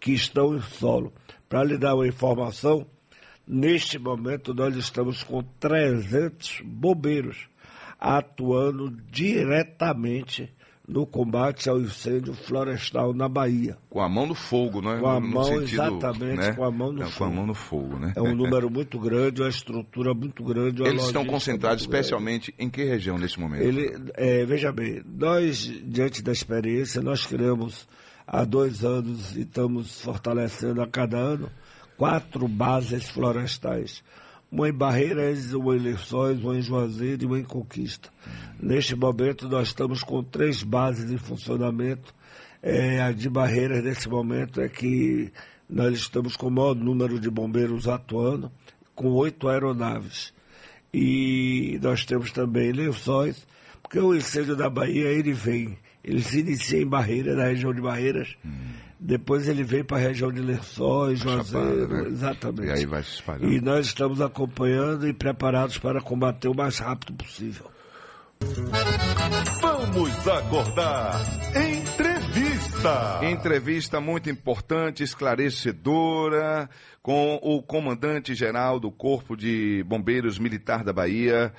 que 0.00 0.12
estão 0.12 0.54
em 0.54 0.62
solo. 0.62 1.12
Para 1.48 1.64
lhe 1.64 1.76
dar 1.76 1.94
uma 1.94 2.06
informação, 2.06 2.86
neste 3.46 3.98
momento 3.98 4.54
nós 4.54 4.76
estamos 4.76 5.22
com 5.22 5.42
300 5.60 6.62
bombeiros 6.64 7.46
atuando 8.04 8.90
diretamente 9.10 10.52
no 10.86 11.06
combate 11.06 11.70
ao 11.70 11.80
incêndio 11.80 12.34
florestal 12.34 13.14
na 13.14 13.26
Bahia. 13.26 13.78
Com 13.88 14.02
a 14.02 14.08
mão 14.08 14.26
no 14.26 14.34
fogo, 14.34 14.82
não 14.82 14.92
é? 14.92 15.00
Com 15.00 15.08
a 15.08 15.18
no, 15.18 15.28
mão, 15.28 15.44
sentido, 15.44 15.82
exatamente, 15.82 16.36
né? 16.36 16.52
com 16.52 16.64
a 16.64 16.70
mão 16.70 16.92
no 16.92 17.02
é, 17.02 17.06
fogo. 17.06 17.16
Com 17.16 17.24
a 17.24 17.30
mão 17.30 17.46
no 17.46 17.54
fogo, 17.54 17.98
né? 17.98 18.12
É 18.14 18.20
um 18.20 18.34
número 18.34 18.68
muito 18.68 18.98
grande, 18.98 19.40
uma 19.40 19.48
estrutura 19.48 20.12
muito 20.12 20.44
grande. 20.44 20.82
Eles 20.82 21.04
estão 21.04 21.24
concentrados 21.24 21.82
especialmente 21.82 22.52
grande. 22.52 22.66
em 22.66 22.70
que 22.70 22.84
região 22.84 23.16
nesse 23.16 23.40
momento? 23.40 23.62
Ele, 23.62 23.90
é, 24.12 24.44
veja 24.44 24.70
bem, 24.70 25.02
nós, 25.06 25.60
diante 25.82 26.22
da 26.22 26.32
experiência, 26.32 27.00
nós 27.00 27.24
criamos 27.24 27.88
há 28.26 28.44
dois 28.44 28.84
anos 28.84 29.34
e 29.34 29.40
estamos 29.40 30.02
fortalecendo 30.02 30.82
a 30.82 30.86
cada 30.86 31.16
ano 31.16 31.50
quatro 31.96 32.46
bases 32.46 33.08
florestais 33.08 34.02
uma 34.54 34.68
em 34.68 34.72
Barreiras, 34.72 35.52
uma 35.52 35.74
em 35.74 35.80
Lençóis, 35.80 36.40
uma 36.40 36.56
em 36.56 36.62
Juazeiro 36.62 37.24
e 37.24 37.26
uma 37.26 37.40
em 37.40 37.42
Conquista. 37.42 38.08
Neste 38.62 38.94
momento, 38.94 39.48
nós 39.48 39.68
estamos 39.68 40.04
com 40.04 40.22
três 40.22 40.62
bases 40.62 41.10
em 41.10 41.18
funcionamento. 41.18 42.14
É, 42.62 43.02
a 43.02 43.10
de 43.10 43.28
Barreiras, 43.28 43.82
nesse 43.82 44.08
momento, 44.08 44.60
é 44.60 44.68
que 44.68 45.32
nós 45.68 45.98
estamos 45.98 46.36
com 46.36 46.46
o 46.46 46.50
maior 46.52 46.76
número 46.76 47.18
de 47.18 47.28
bombeiros 47.28 47.88
atuando, 47.88 48.48
com 48.94 49.08
oito 49.14 49.48
aeronaves. 49.48 50.32
E 50.92 51.80
nós 51.82 52.04
temos 52.04 52.30
também 52.30 52.70
Lençóis, 52.70 53.44
porque 53.82 53.98
o 53.98 54.14
incêndio 54.14 54.54
da 54.54 54.70
Bahia, 54.70 55.08
ele 55.08 55.32
vem, 55.32 55.76
ele 56.04 56.22
se 56.22 56.38
inicia 56.38 56.80
em 56.80 56.86
Barreiras, 56.86 57.36
na 57.36 57.46
região 57.46 57.74
de 57.74 57.80
Barreiras, 57.80 58.36
hum 58.44 58.83
depois 59.06 59.46
ele 59.46 59.62
veio 59.62 59.84
para 59.84 59.98
a 59.98 60.00
região 60.00 60.32
de 60.32 60.40
Lençóis, 60.40 61.18
Juazeiro, 61.18 62.04
né? 62.04 62.08
exatamente. 62.08 62.68
E 62.68 62.70
aí 62.70 62.86
vai 62.86 63.02
se 63.02 63.16
espalhando. 63.16 63.52
E 63.52 63.60
nós 63.60 63.84
estamos 63.84 64.18
acompanhando 64.18 65.06
e 65.06 65.12
preparados 65.12 65.76
para 65.76 66.00
combater 66.00 66.48
o 66.48 66.54
mais 66.54 66.78
rápido 66.78 67.12
possível. 67.12 67.70
Vamos 69.60 70.26
acordar. 70.26 71.20
Entrevista. 71.54 73.20
Entrevista 73.30 74.00
muito 74.00 74.30
importante, 74.30 75.02
esclarecedora, 75.02 76.70
com 77.02 77.38
o 77.42 77.62
comandante-geral 77.62 78.80
do 78.80 78.90
Corpo 78.90 79.36
de 79.36 79.84
Bombeiros 79.86 80.38
Militar 80.38 80.82
da 80.82 80.94
Bahia, 80.94 81.52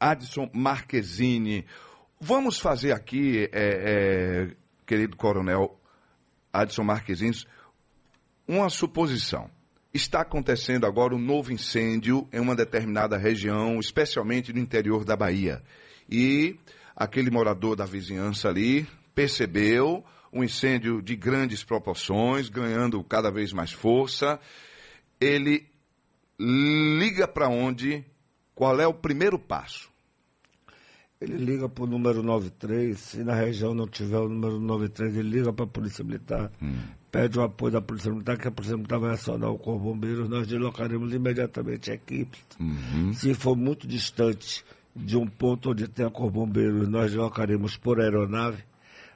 Adson 0.00 0.50
Marquezine. 0.52 1.64
Vamos 2.20 2.58
fazer 2.58 2.90
aqui, 2.90 3.48
é, 3.52 4.48
é, 4.50 4.65
querido 4.86 5.16
coronel 5.16 5.78
Adson 6.52 6.84
Marquezines, 6.84 7.44
uma 8.46 8.70
suposição. 8.70 9.50
Está 9.92 10.20
acontecendo 10.20 10.86
agora 10.86 11.14
um 11.14 11.18
novo 11.18 11.52
incêndio 11.52 12.28
em 12.32 12.38
uma 12.38 12.54
determinada 12.54 13.16
região, 13.16 13.80
especialmente 13.80 14.52
no 14.52 14.58
interior 14.58 15.04
da 15.04 15.16
Bahia. 15.16 15.62
E 16.08 16.56
aquele 16.94 17.30
morador 17.30 17.74
da 17.74 17.84
vizinhança 17.84 18.48
ali 18.48 18.86
percebeu 19.14 20.04
um 20.32 20.44
incêndio 20.44 21.00
de 21.00 21.16
grandes 21.16 21.64
proporções, 21.64 22.48
ganhando 22.48 23.02
cada 23.02 23.30
vez 23.30 23.52
mais 23.52 23.72
força. 23.72 24.38
Ele 25.20 25.66
liga 26.38 27.26
para 27.26 27.48
onde? 27.48 28.04
Qual 28.54 28.78
é 28.80 28.86
o 28.86 28.94
primeiro 28.94 29.38
passo? 29.38 29.90
Ele 31.20 31.36
liga 31.36 31.68
para 31.68 31.84
o 31.84 31.86
número 31.86 32.22
93, 32.22 32.98
se 32.98 33.24
na 33.24 33.34
região 33.34 33.74
não 33.74 33.86
tiver 33.86 34.18
o 34.18 34.28
número 34.28 34.60
93, 34.60 35.16
ele 35.16 35.30
liga 35.30 35.52
para 35.52 35.64
a 35.64 35.68
Polícia 35.68 36.04
Militar, 36.04 36.52
hum. 36.60 36.76
pede 37.10 37.38
o 37.38 37.42
apoio 37.42 37.72
da 37.72 37.80
Polícia 37.80 38.10
Militar, 38.12 38.36
que 38.36 38.48
a 38.48 38.50
Polícia 38.50 38.76
Militar 38.76 38.98
vai 38.98 39.14
acionar 39.14 39.50
o 39.50 39.58
Corpo 39.58 39.84
Bombeiros, 39.84 40.28
nós 40.28 40.46
deslocaremos 40.46 41.12
imediatamente 41.14 41.90
equipes. 41.90 42.40
Uhum. 42.60 43.12
Se 43.14 43.32
for 43.32 43.56
muito 43.56 43.86
distante 43.86 44.62
de 44.94 45.16
um 45.16 45.26
ponto 45.26 45.70
onde 45.70 45.88
tem 45.88 46.04
a 46.04 46.10
Corpo 46.10 46.40
Bombeiros, 46.40 46.88
nós 46.88 47.10
deslocaremos 47.10 47.76
por 47.76 48.00
aeronave. 48.00 48.62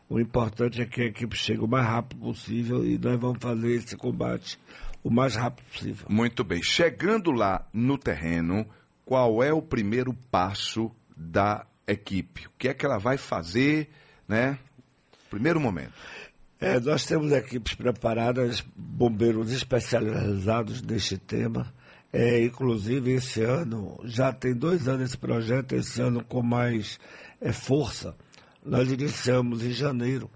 O 0.09 0.19
importante 0.19 0.83
é 0.83 0.87
que 0.87 1.02
a 1.02 1.07
equipe 1.07 1.37
chegue 1.37 1.61
o 1.61 1.69
mais 1.69 1.87
rápido 1.87 2.21
possível 2.21 2.85
e 2.85 2.99
nós 2.99 3.21
vamos 3.21 3.38
fazer 3.40 3.73
esse 3.73 3.97
combate 3.97 4.59
o 5.02 5.11
mais 5.11 5.35
rápido 5.37 5.64
possível. 5.66 6.07
Muito 6.09 6.45
bem. 6.45 6.62
Chegando 6.62 7.30
lá 7.30 7.66
no 7.73 7.97
terreno, 7.97 8.66
qual 9.04 9.42
é 9.42 9.52
o 9.52 9.62
primeiro 9.62 10.12
passo 10.30 10.90
da 11.16 11.64
equipe? 11.93 12.47
O 12.47 12.51
que 12.59 12.69
é 12.69 12.75
que 12.75 12.85
ela 12.85 12.99
vai 12.99 13.17
fazer, 13.17 13.89
né? 14.29 14.59
Primeiro 15.29 15.61
momento. 15.61 15.93
É, 16.61 16.79
nós 16.79 17.07
temos 17.07 17.33
equipes 17.33 17.75
preparadas, 17.75 18.63
bombeiros 18.77 19.51
especializados 19.51 20.83
neste 20.83 21.17
tema. 21.17 21.73
É, 22.13 22.45
inclusive, 22.45 23.13
esse 23.13 23.43
ano, 23.43 23.99
já 24.05 24.33
tem 24.33 24.53
dois 24.53 24.89
anos 24.89 25.11
esse 25.11 25.17
projeto, 25.17 25.75
esse 25.75 26.03
ano 26.03 26.23
com 26.23 26.43
mais 26.43 26.99
é, 27.41 27.53
força. 27.53 28.15
Nós 28.65 28.91
iniciamos 28.91 29.65
em 29.65 29.71
janeiro 29.71 30.29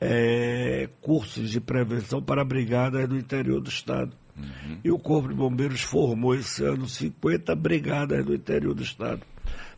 é, 0.00 0.88
cursos 1.00 1.50
de 1.50 1.60
prevenção 1.60 2.22
para 2.22 2.44
brigadas 2.44 3.08
do 3.08 3.16
interior 3.16 3.60
do 3.60 3.68
Estado. 3.68 4.12
Uhum. 4.36 4.78
E 4.84 4.90
o 4.90 4.98
Corpo 4.98 5.28
de 5.28 5.34
Bombeiros 5.34 5.80
formou 5.80 6.34
esse 6.34 6.62
ano 6.62 6.88
50 6.88 7.54
brigadas 7.56 8.24
do 8.24 8.34
interior 8.34 8.74
do 8.74 8.82
Estado. 8.82 9.22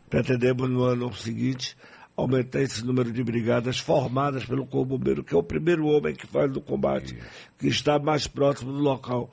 Pretendemos 0.09 0.69
no 0.69 0.83
ano 0.83 1.13
seguinte 1.13 1.77
aumentar 2.15 2.61
esse 2.61 2.85
número 2.85 3.11
de 3.11 3.23
brigadas 3.23 3.79
formadas 3.79 4.43
pelo 4.43 4.65
Corpo 4.65 4.97
Bombeiro, 4.97 5.23
que 5.23 5.33
é 5.33 5.37
o 5.37 5.43
primeiro 5.43 5.87
homem 5.87 6.13
que 6.13 6.27
faz 6.27 6.53
o 6.55 6.61
combate, 6.61 7.17
que 7.57 7.67
está 7.67 7.97
mais 7.97 8.27
próximo 8.27 8.73
do 8.73 8.79
local 8.79 9.31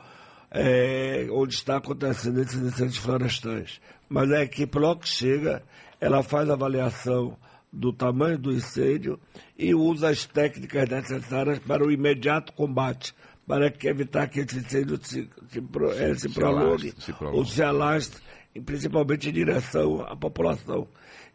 é, 0.50 1.26
onde 1.30 1.54
está 1.54 1.76
acontecendo 1.76 2.40
esses 2.40 2.61
incêndios 2.61 2.97
florestais. 2.97 3.80
Mas 4.09 4.30
a 4.30 4.42
equipe 4.42 4.78
logo 4.78 5.00
que 5.00 5.09
chega, 5.09 5.62
ela 6.00 6.23
faz 6.23 6.49
a 6.49 6.54
avaliação 6.54 7.37
do 7.73 7.92
tamanho 7.92 8.38
do 8.38 8.52
incêndio 8.52 9.18
e 9.59 9.75
usa 9.75 10.09
as 10.09 10.25
técnicas 10.25 10.88
necessárias 10.88 11.59
para 11.59 11.85
o 11.85 11.90
imediato 11.90 12.52
combate, 12.52 13.14
para 13.47 13.66
evitar 13.66 14.28
que 14.28 14.40
esse 14.40 14.59
incêndio 14.59 14.99
se, 15.02 15.28
se, 15.50 15.62
é, 15.99 16.14
se, 16.14 16.21
se 16.21 16.28
prolongue, 16.28 16.95
se 16.99 17.12
ou 17.21 17.45
se 17.45 17.62
alastre 17.62 18.21
principalmente 18.60 19.28
em 19.28 19.32
direção 19.32 20.02
à 20.02 20.16
população. 20.16 20.86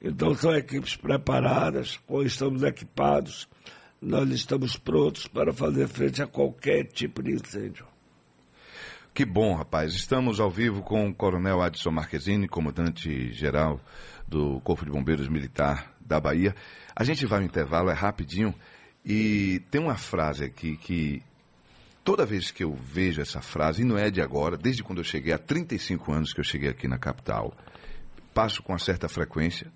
Então 0.02 0.34
são 0.34 0.56
equipes 0.56 0.96
preparadas, 0.96 2.00
estamos 2.26 2.64
equipados, 2.64 3.48
nós 4.02 4.30
estamos 4.32 4.76
prontos 4.76 5.28
para 5.28 5.54
fazer 5.54 5.88
frente 5.88 6.22
a 6.22 6.28
qualquer 6.28 6.86
tipo 6.86 7.22
de 7.22 7.34
incêndio. 7.34 7.86
Que 9.14 9.26
bom, 9.26 9.54
rapaz. 9.54 9.94
Estamos 9.94 10.40
ao 10.40 10.50
vivo 10.50 10.82
com 10.82 11.10
o 11.10 11.14
Coronel 11.14 11.62
Adson 11.62 11.92
Marquezine, 11.92 12.48
comandante-geral 12.48 13.80
do 14.26 14.62
Corpo 14.62 14.86
de 14.86 14.92
Bombeiros 14.92 15.28
Militar 15.28 15.92
da 16.00 16.20
Bahia. 16.20 16.56
A 16.96 17.04
gente 17.04 17.26
vai 17.26 17.42
no 17.42 17.46
intervalo, 17.46 17.90
é 17.90 17.94
rapidinho, 17.94 18.56
e 19.06 19.62
tem 19.70 19.82
uma 19.82 19.98
frase 19.98 20.46
aqui 20.46 20.78
que 20.78 21.22
Toda 22.04 22.26
vez 22.26 22.50
que 22.50 22.64
eu 22.64 22.74
vejo 22.74 23.22
essa 23.22 23.42
frase, 23.42 23.84
e 23.84 23.86
não 23.86 23.98
é 23.98 24.10
de 24.10 24.22
agora, 24.22 24.58
desde 24.58 24.84
quando 24.84 25.00
eu 25.00 25.04
cheguei, 25.04 25.34
há 25.34 25.38
35 25.38 26.12
anos 26.12 26.34
que 26.34 26.40
eu 26.40 26.44
cheguei 26.44 26.70
aqui 26.70 26.88
na 26.88 26.98
capital, 26.98 27.56
passo 28.34 28.64
com 28.64 28.74
uma 28.74 28.80
certa 28.80 29.08
frequência, 29.08 29.72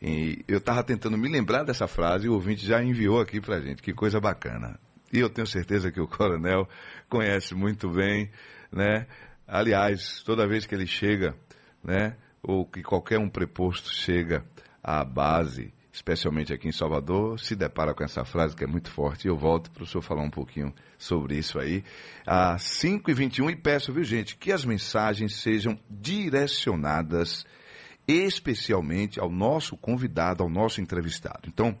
e 0.00 0.44
eu 0.48 0.58
estava 0.58 0.82
tentando 0.82 1.16
me 1.16 1.28
lembrar 1.28 1.62
dessa 1.62 1.86
frase 1.86 2.26
e 2.26 2.28
o 2.28 2.34
ouvinte 2.34 2.66
já 2.66 2.82
enviou 2.82 3.20
aqui 3.20 3.40
para 3.40 3.60
gente. 3.60 3.80
Que 3.80 3.92
coisa 3.92 4.20
bacana. 4.20 4.76
E 5.12 5.20
eu 5.20 5.30
tenho 5.30 5.46
certeza 5.46 5.92
que 5.92 6.00
o 6.00 6.08
coronel 6.08 6.68
conhece 7.08 7.54
muito 7.54 7.88
bem, 7.88 8.28
né? 8.72 9.06
Aliás, 9.46 10.20
toda 10.24 10.48
vez 10.48 10.66
que 10.66 10.74
ele 10.74 10.88
chega, 10.88 11.36
né? 11.84 12.16
Ou 12.42 12.66
que 12.66 12.82
qualquer 12.82 13.20
um 13.20 13.28
preposto 13.28 13.92
chega 13.92 14.44
à 14.82 15.04
base 15.04 15.72
especialmente 15.92 16.52
aqui 16.52 16.66
em 16.66 16.72
Salvador, 16.72 17.38
se 17.38 17.54
depara 17.54 17.92
com 17.92 18.02
essa 18.02 18.24
frase 18.24 18.56
que 18.56 18.64
é 18.64 18.66
muito 18.66 18.90
forte. 18.90 19.26
E 19.26 19.28
eu 19.28 19.36
volto 19.36 19.70
para 19.70 19.82
o 19.82 19.86
senhor 19.86 20.02
falar 20.02 20.22
um 20.22 20.30
pouquinho 20.30 20.72
sobre 21.02 21.36
isso 21.36 21.58
aí. 21.58 21.84
Às 22.26 22.62
5h21 22.62 23.50
e 23.50 23.56
peço, 23.56 23.92
viu 23.92 24.04
gente, 24.04 24.36
que 24.36 24.52
as 24.52 24.64
mensagens 24.64 25.36
sejam 25.36 25.78
direcionadas 25.90 27.44
especialmente 28.06 29.20
ao 29.20 29.30
nosso 29.30 29.76
convidado, 29.76 30.42
ao 30.42 30.48
nosso 30.48 30.80
entrevistado. 30.80 31.42
Então, 31.46 31.76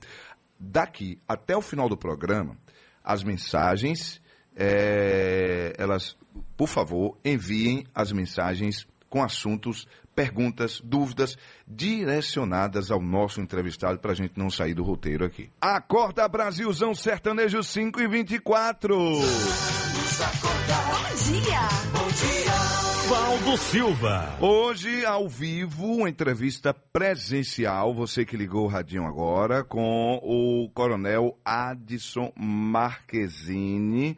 daqui 0.58 1.18
até 1.26 1.56
o 1.56 1.62
final 1.62 1.88
do 1.88 1.96
programa, 1.96 2.56
as 3.02 3.24
mensagens, 3.24 4.20
é, 4.56 5.74
elas, 5.76 6.16
por 6.56 6.68
favor, 6.68 7.18
enviem 7.24 7.84
as 7.94 8.12
mensagens 8.12 8.86
com 9.10 9.22
assuntos, 9.22 9.86
perguntas, 10.14 10.80
dúvidas 10.84 11.36
direcionadas 11.66 12.90
ao 12.90 13.00
nosso 13.00 13.40
entrevistado 13.40 13.98
para 13.98 14.12
a 14.12 14.14
gente 14.14 14.38
não 14.38 14.50
sair 14.50 14.74
do 14.74 14.82
roteiro 14.82 15.24
aqui. 15.24 15.50
Acorda 15.60 16.28
Brasilzão 16.28 16.94
Sertanejo 16.94 17.62
5 17.62 18.00
e 18.00 18.08
24. 18.08 18.96
Vamos 18.96 20.20
acordar. 20.20 20.82
Bom 20.86 21.16
dia. 21.16 21.60
Bom 21.92 22.08
dia. 22.08 22.82
Valdo 23.08 23.56
Silva. 23.58 24.38
Hoje, 24.40 25.04
ao 25.04 25.28
vivo, 25.28 25.96
uma 25.96 26.08
entrevista 26.08 26.72
presencial, 26.72 27.92
você 27.92 28.24
que 28.24 28.36
ligou 28.36 28.64
o 28.64 28.68
radinho 28.68 29.06
agora, 29.06 29.64
com 29.64 30.18
o 30.22 30.70
coronel 30.72 31.36
Adson 31.44 32.32
Marquezine, 32.36 34.16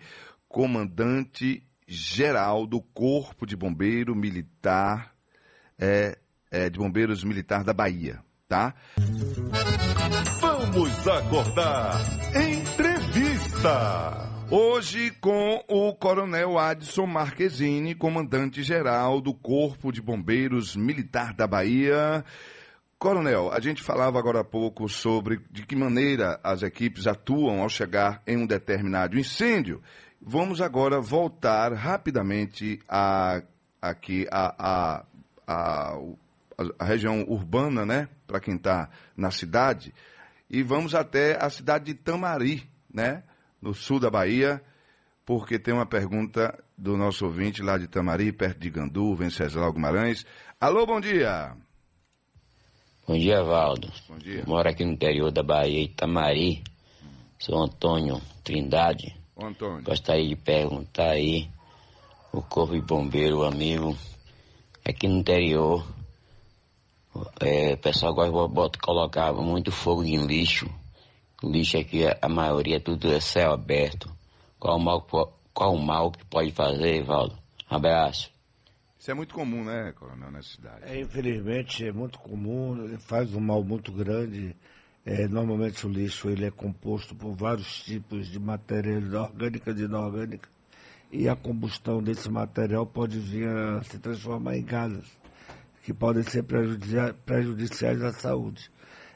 comandante 0.48 1.62
geral 1.86 2.66
do 2.66 2.80
Corpo 2.80 3.46
de 3.46 3.56
Bombeiro 3.56 4.14
Militar, 4.14 5.13
é, 5.78 6.16
é, 6.50 6.70
de 6.70 6.78
Bombeiros 6.78 7.24
Militar 7.24 7.64
da 7.64 7.72
Bahia, 7.72 8.18
tá? 8.48 8.74
Vamos 10.40 11.08
acordar. 11.08 12.00
Entrevista. 12.34 14.30
Hoje 14.50 15.10
com 15.20 15.64
o 15.68 15.94
Coronel 15.94 16.58
Adson 16.58 17.06
Marquezine, 17.06 17.94
comandante-geral 17.94 19.20
do 19.20 19.32
Corpo 19.32 19.90
de 19.90 20.02
Bombeiros 20.02 20.76
Militar 20.76 21.32
da 21.32 21.46
Bahia. 21.46 22.24
Coronel, 22.98 23.50
a 23.52 23.60
gente 23.60 23.82
falava 23.82 24.18
agora 24.18 24.40
há 24.40 24.44
pouco 24.44 24.88
sobre 24.88 25.40
de 25.50 25.66
que 25.66 25.74
maneira 25.74 26.38
as 26.42 26.62
equipes 26.62 27.06
atuam 27.06 27.62
ao 27.62 27.68
chegar 27.68 28.22
em 28.26 28.36
um 28.36 28.46
determinado 28.46 29.18
incêndio. 29.18 29.82
Vamos 30.20 30.60
agora 30.60 31.00
voltar 31.00 31.72
rapidamente 31.72 32.80
a, 32.88 33.42
aqui 33.80 34.26
a, 34.30 34.54
a, 34.58 35.04
a, 35.46 35.96
a 36.78 36.84
região 36.84 37.22
urbana, 37.28 37.84
né? 37.84 38.08
Para 38.26 38.40
quem 38.40 38.56
está 38.56 38.88
na 39.16 39.30
cidade. 39.30 39.94
E 40.50 40.62
vamos 40.62 40.94
até 40.94 41.42
a 41.42 41.48
cidade 41.50 41.86
de 41.86 41.94
Tamari, 41.94 42.62
né? 42.92 43.22
no 43.64 43.72
sul 43.72 43.98
da 43.98 44.10
Bahia, 44.10 44.60
porque 45.24 45.58
tem 45.58 45.72
uma 45.72 45.86
pergunta 45.86 46.62
do 46.76 46.98
nosso 46.98 47.24
ouvinte 47.24 47.62
lá 47.62 47.78
de 47.78 47.88
Tamari, 47.88 48.30
perto 48.30 48.60
de 48.60 48.68
Gandu, 48.68 49.14
Venceslau 49.14 49.72
Guimarães. 49.72 50.26
Alô, 50.60 50.84
bom 50.84 51.00
dia. 51.00 51.56
Bom 53.08 53.18
dia, 53.18 53.42
Valdo. 53.42 53.90
Bom 54.06 54.18
dia. 54.18 54.40
Eu 54.40 54.46
moro 54.46 54.68
aqui 54.68 54.84
no 54.84 54.92
interior 54.92 55.32
da 55.32 55.42
Bahia, 55.42 55.82
Itamari. 55.82 56.62
Sou 57.38 57.62
Antônio 57.62 58.20
Trindade. 58.42 59.16
Ô, 59.34 59.46
Antônio. 59.46 59.82
Gostaria 59.82 60.28
de 60.28 60.36
perguntar 60.36 61.12
aí, 61.12 61.48
o 62.32 62.42
Corpo 62.42 62.74
de 62.74 62.82
Bombeiro, 62.82 63.38
o 63.38 63.44
amigo, 63.44 63.96
aqui 64.84 65.08
no 65.08 65.18
interior, 65.18 65.86
é, 67.40 67.74
o 67.74 67.78
pessoal 67.78 68.14
gosta 68.14 68.70
de 68.70 68.78
colocar 68.78 69.32
muito 69.32 69.72
fogo 69.72 70.04
em 70.04 70.26
lixo 70.26 70.68
o 71.44 71.50
lixo 71.50 71.76
aqui, 71.76 72.02
a 72.20 72.28
maioria 72.28 72.80
tudo 72.80 73.12
é 73.12 73.20
céu 73.20 73.52
aberto. 73.52 74.10
Qual 74.58 74.78
o 74.78 74.80
mal, 74.80 75.02
qual 75.52 75.74
o 75.74 75.82
mal 75.82 76.10
que 76.10 76.24
pode 76.24 76.50
fazer, 76.52 77.02
Valdo? 77.02 77.36
Abraço. 77.68 78.30
Isso 78.98 79.10
é 79.10 79.14
muito 79.14 79.34
comum, 79.34 79.62
né, 79.64 79.92
Coronel, 79.92 80.30
nessa 80.30 80.48
cidade? 80.48 80.84
É, 80.84 80.98
infelizmente, 80.98 81.86
é 81.86 81.92
muito 81.92 82.18
comum, 82.18 82.96
faz 82.98 83.34
um 83.34 83.40
mal 83.40 83.62
muito 83.62 83.92
grande. 83.92 84.56
É, 85.04 85.28
normalmente 85.28 85.86
o 85.86 85.90
lixo 85.90 86.30
ele 86.30 86.46
é 86.46 86.50
composto 86.50 87.14
por 87.14 87.34
vários 87.34 87.82
tipos 87.82 88.28
de 88.28 88.38
matérias 88.38 89.12
orgânicas 89.12 89.78
e 89.78 89.82
inorgânicas. 89.82 90.50
E 91.16 91.28
a 91.28 91.36
combustão 91.36 92.02
desse 92.02 92.28
material 92.28 92.84
pode 92.84 93.20
vir 93.20 93.46
a 93.48 93.80
se 93.84 94.00
transformar 94.00 94.56
em 94.56 94.64
gases, 94.64 95.06
que 95.84 95.94
podem 95.94 96.24
ser 96.24 96.42
prejudiciais 97.24 98.02
à 98.02 98.12
saúde. 98.12 98.68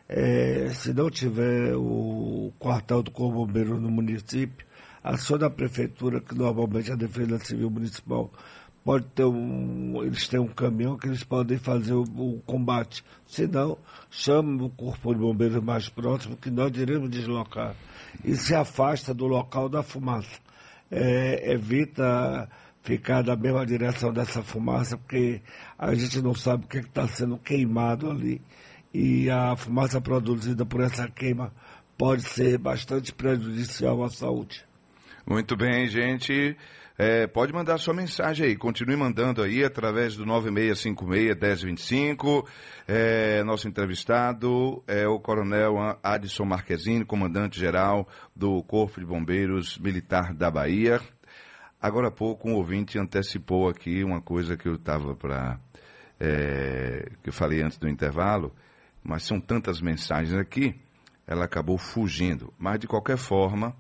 É, 0.08 0.70
se 0.74 0.92
não 0.94 1.10
tiver 1.10 1.74
o 1.74 2.52
quartel 2.56 3.02
do 3.02 3.10
Corpo 3.10 3.44
Bombeiro 3.44 3.80
no 3.80 3.90
município, 3.90 4.64
aciona 5.02 5.46
a 5.46 5.50
prefeitura, 5.50 6.20
que 6.20 6.36
normalmente 6.36 6.92
a 6.92 6.94
Defesa 6.94 7.36
Civil 7.40 7.68
Municipal 7.68 8.30
pode 8.84 9.06
ter 9.06 9.24
um. 9.24 10.00
Eles 10.04 10.28
têm 10.28 10.38
um 10.38 10.46
caminhão 10.46 10.96
que 10.96 11.08
eles 11.08 11.24
podem 11.24 11.58
fazer 11.58 11.94
o, 11.94 12.02
o 12.02 12.40
combate. 12.46 13.04
Se 13.26 13.44
não, 13.48 13.76
chame 14.08 14.62
o 14.62 14.70
Corpo 14.70 15.12
de 15.12 15.18
Bombeiros 15.18 15.64
mais 15.64 15.88
próximo, 15.88 16.36
que 16.36 16.48
nós 16.48 16.70
iremos 16.76 17.10
deslocar. 17.10 17.74
E 18.24 18.36
se 18.36 18.54
afasta 18.54 19.12
do 19.12 19.26
local 19.26 19.68
da 19.68 19.82
fumaça. 19.82 20.46
É, 20.90 21.52
evita 21.52 22.48
ficar 22.82 23.22
na 23.22 23.36
mesma 23.36 23.66
direção 23.66 24.12
dessa 24.12 24.42
fumaça, 24.42 24.96
porque 24.96 25.42
a 25.78 25.94
gente 25.94 26.22
não 26.22 26.34
sabe 26.34 26.64
o 26.64 26.68
que 26.68 26.78
é 26.78 26.80
está 26.80 27.06
sendo 27.06 27.36
queimado 27.36 28.10
ali 28.10 28.40
e 28.92 29.28
a 29.30 29.54
fumaça 29.56 30.00
produzida 30.00 30.64
por 30.64 30.80
essa 30.80 31.08
queima 31.08 31.52
pode 31.96 32.22
ser 32.22 32.58
bastante 32.58 33.12
prejudicial 33.12 34.02
à 34.02 34.08
saúde. 34.08 34.64
Muito 35.26 35.56
bem, 35.56 35.86
gente. 35.88 36.56
É, 36.98 37.28
pode 37.28 37.52
mandar 37.52 37.78
sua 37.78 37.94
mensagem 37.94 38.46
aí, 38.46 38.56
continue 38.56 38.96
mandando 38.96 39.40
aí 39.40 39.62
através 39.62 40.16
do 40.16 40.26
9656-1025. 40.26 42.44
É, 42.88 43.44
nosso 43.44 43.68
entrevistado 43.68 44.82
é 44.86 45.06
o 45.06 45.20
Coronel 45.20 45.76
Adson 46.02 46.44
Marquezine, 46.44 47.04
comandante-geral 47.04 48.08
do 48.34 48.60
Corpo 48.64 48.98
de 48.98 49.06
Bombeiros 49.06 49.78
Militar 49.78 50.34
da 50.34 50.50
Bahia. 50.50 51.00
Agora 51.80 52.08
há 52.08 52.10
pouco 52.10 52.48
um 52.48 52.54
ouvinte 52.54 52.98
antecipou 52.98 53.68
aqui 53.68 54.02
uma 54.02 54.20
coisa 54.20 54.56
que 54.56 54.66
eu 54.66 54.74
estava 54.74 55.14
para. 55.14 55.60
É, 56.18 57.08
que 57.22 57.28
eu 57.28 57.32
falei 57.32 57.62
antes 57.62 57.78
do 57.78 57.88
intervalo 57.88 58.52
mas 59.08 59.22
são 59.22 59.40
tantas 59.40 59.80
mensagens 59.80 60.38
aqui, 60.38 60.78
ela 61.26 61.46
acabou 61.46 61.78
fugindo. 61.78 62.52
Mas, 62.58 62.78
de 62.78 62.86
qualquer 62.86 63.16
forma, 63.16 63.74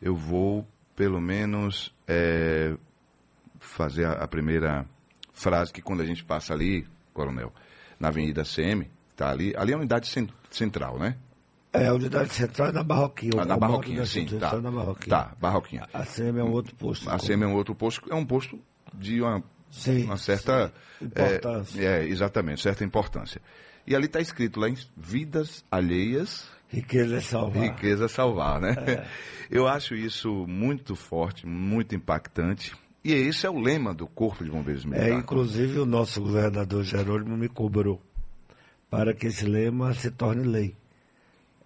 eu 0.00 0.16
vou, 0.16 0.66
pelo 0.94 1.20
menos, 1.20 1.92
é, 2.06 2.74
fazer 3.60 4.04
a, 4.04 4.12
a, 4.12 4.28
primeira 4.28 4.86
frase, 5.32 5.72
que 5.72 5.82
quando 5.82 6.02
a 6.02 6.06
gente 6.06 6.24
passa 6.24 6.52
ali, 6.52 6.86
coronel, 7.12 7.52
na 7.98 8.08
Avenida 8.08 8.42
CM, 8.44 8.88
tá 9.16 9.30
ali, 9.30 9.54
ali 9.56 9.72
é 9.72 9.74
a 9.74 9.78
unidade 9.78 10.12
central, 10.50 10.98
né? 10.98 11.16
É, 11.72 11.86
a 11.86 11.94
unidade 11.94 12.34
central 12.34 12.68
é 12.68 12.72
na 12.72 12.82
Barroquinha. 12.82 13.32
Ah, 13.40 13.44
na 13.46 13.56
Barroquinha, 13.56 14.04
sim, 14.04 14.26
tá. 14.26 14.56
Na 14.60 14.70
Barroquinha. 14.70 15.16
Tá, 15.16 15.32
Barroquinha. 15.40 15.88
A 15.92 16.04
CM 16.04 16.38
é 16.38 16.44
um 16.44 16.52
outro 16.52 16.74
posto. 16.74 17.08
A 17.08 17.18
CM 17.18 17.44
é 17.44 17.46
um 17.46 17.54
outro 17.54 17.74
posto, 17.74 18.12
é 18.12 18.14
um 18.14 18.26
posto 18.26 18.58
de 18.92 19.22
uma, 19.22 19.42
sim, 19.70 20.04
uma 20.04 20.18
certa... 20.18 20.68
Sim. 20.68 21.06
Importância. 21.06 21.80
É, 21.80 22.02
é, 22.02 22.08
exatamente, 22.08 22.60
certa 22.60 22.84
importância. 22.84 23.40
E 23.86 23.96
ali 23.96 24.06
está 24.06 24.20
escrito 24.20 24.60
lá 24.60 24.68
em 24.68 24.76
vidas 24.96 25.64
alheias. 25.70 26.48
Riqueza 26.72 27.16
é 27.16 27.20
salvar. 27.20 27.62
Riqueza 27.64 28.06
é 28.06 28.08
salvar, 28.08 28.60
né? 28.60 28.74
É. 28.86 29.06
Eu 29.50 29.68
acho 29.68 29.94
isso 29.94 30.46
muito 30.48 30.96
forte, 30.96 31.46
muito 31.46 31.94
impactante. 31.94 32.72
E 33.04 33.12
esse 33.12 33.44
é 33.44 33.50
o 33.50 33.60
lema 33.60 33.92
do 33.92 34.06
Corpo 34.06 34.42
de 34.42 34.50
Bombeiros 34.50 34.84
Militar. 34.84 35.10
É, 35.10 35.12
inclusive 35.12 35.78
o 35.78 35.84
nosso 35.84 36.22
governador 36.22 36.82
Jerônimo 36.84 37.36
me 37.36 37.48
cobrou 37.48 38.00
para 38.88 39.12
que 39.12 39.26
esse 39.26 39.44
lema 39.44 39.92
se 39.92 40.10
torne 40.10 40.44
lei. 40.44 40.74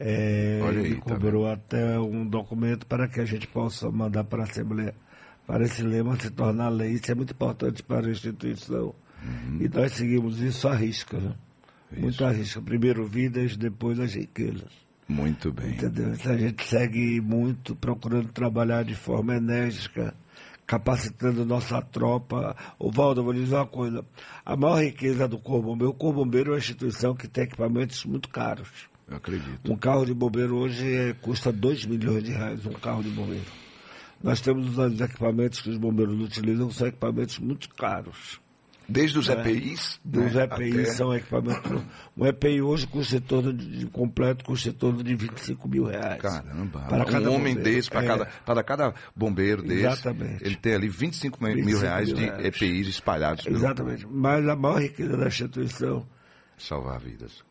É, 0.01 0.61
Olha 0.63 0.81
aí, 0.81 0.87
ele 0.87 0.97
tá 0.97 1.03
cobrou 1.03 1.45
tá 1.45 1.53
até 1.53 2.01
um 2.01 2.27
documento 2.27 2.87
para 2.87 3.07
que 3.07 3.21
a 3.21 3.25
gente 3.25 3.47
possa 3.47 3.89
mandar 3.91 4.25
para 4.25 4.43
a 4.43 4.47
Assembleia 4.47 4.95
para 5.47 5.65
esse 5.65 5.83
lema 5.83 6.19
se 6.19 6.31
tornar 6.31 6.69
lei. 6.71 6.93
Isso 6.93 7.13
é 7.13 7.15
muito 7.15 7.33
importante 7.33 7.83
para 7.83 8.07
a 8.07 8.11
instituição. 8.11 8.95
Uhum. 9.23 9.59
E 9.61 9.69
nós 9.69 9.93
seguimos 9.93 10.41
isso 10.41 10.67
à 10.67 10.75
risca. 10.75 11.19
Né? 11.19 11.33
Isso. 11.93 12.01
Muito 12.01 12.25
arrisca. 12.25 12.61
Primeiro 12.61 13.07
vidas, 13.07 13.57
depois 13.57 14.01
as 14.01 14.15
riquezas. 14.15 14.86
Muito 15.09 15.53
bem. 15.53 15.71
Entendeu? 15.71 16.13
Então 16.13 16.33
a 16.33 16.37
gente 16.37 16.65
segue 16.65 17.21
muito 17.21 17.77
procurando 17.77 18.29
trabalhar 18.29 18.85
de 18.85 18.95
forma 18.95 19.37
enérgica, 19.37 20.15
capacitando 20.67 21.45
nossa 21.45 21.81
tropa. 21.81 22.57
O 22.79 22.91
Valdo, 22.91 23.23
vou 23.23 23.33
dizer 23.33 23.55
uma 23.55 23.67
coisa. 23.67 24.05
A 24.45 24.57
maior 24.57 24.83
riqueza 24.83 25.29
do 25.29 25.39
Corpo 25.39 25.69
Bombeiro, 25.69 25.91
o 25.91 25.95
Corpo 25.95 26.25
Bombeiro 26.25 26.51
é 26.51 26.53
uma 26.55 26.59
instituição 26.59 27.15
que 27.15 27.29
tem 27.29 27.45
equipamentos 27.45 28.05
muito 28.05 28.29
caros. 28.29 28.69
Eu 29.09 29.17
acredito. 29.17 29.73
Um 29.73 29.77
carro 29.77 30.05
de 30.05 30.13
bombeiro 30.13 30.57
hoje 30.57 30.93
é, 30.93 31.13
custa 31.13 31.53
2 31.53 31.87
milhões 31.87 32.25
de 32.25 32.33
reais, 32.33 32.67
um 32.67 32.73
carro 32.73 33.05
de 33.05 33.11
bombeiro. 33.11 33.45
Nós 34.21 34.41
temos 34.41 34.77
os 34.77 35.01
equipamentos 35.01 35.61
que 35.61 35.71
os 35.71 35.79
bombeiros 35.79 36.19
utilizam, 36.21 36.71
são 36.71 36.89
equipamentos 36.89 37.39
muito 37.39 37.69
caros. 37.69 38.41
Desde 38.89 39.19
os 39.19 39.27
né? 39.29 39.35
EPIs? 39.41 39.99
Dos 40.05 40.33
né, 40.35 40.45
EPIs 40.45 40.75
até- 40.75 40.85
são 40.93 41.15
equipamentos. 41.15 41.83
Um 42.17 42.25
EPI 42.25 42.63
hoje 42.63 42.89
em 43.15 43.21
torno 43.21 43.53
de, 43.53 43.87
completo, 43.87 44.45
em 44.69 44.73
torno 44.73 45.03
de 45.03 45.15
25 45.17 45.69
mil 45.69 45.85
reais. 45.85 46.21
Caramba, 46.23 46.81
Para 46.89 47.05
cada 47.05 47.31
um 47.31 47.35
homem 47.35 47.55
bombeiro. 47.55 47.77
desse, 47.77 47.91
para 47.91 48.05
É. 48.05 48.07
cada, 48.07 48.27
para 48.27 48.63
cada 48.63 48.95
bombeiro 49.15 49.63
desse, 49.63 49.85
Exatamente. 49.87 50.45
ele 50.45 50.57
tem 50.57 50.75
ali 50.75 50.89
25 50.89 51.43
mil 51.43 51.55
25 51.57 51.81
reais 51.83 52.07
mil 52.09 52.17
de 52.17 52.25
reais. 52.25 52.45
EPIs 52.47 52.87
espalhados 52.89 53.45
pelo 53.45 53.57
Exatamente. 53.57 54.07
Mas 54.09 54.49
a 54.49 54.55
maior 54.57 54.81
riqueza 54.81 55.17
da 55.17 55.27
instituição 55.27 56.07
salvar 56.57 57.01
vidas. 57.01 57.45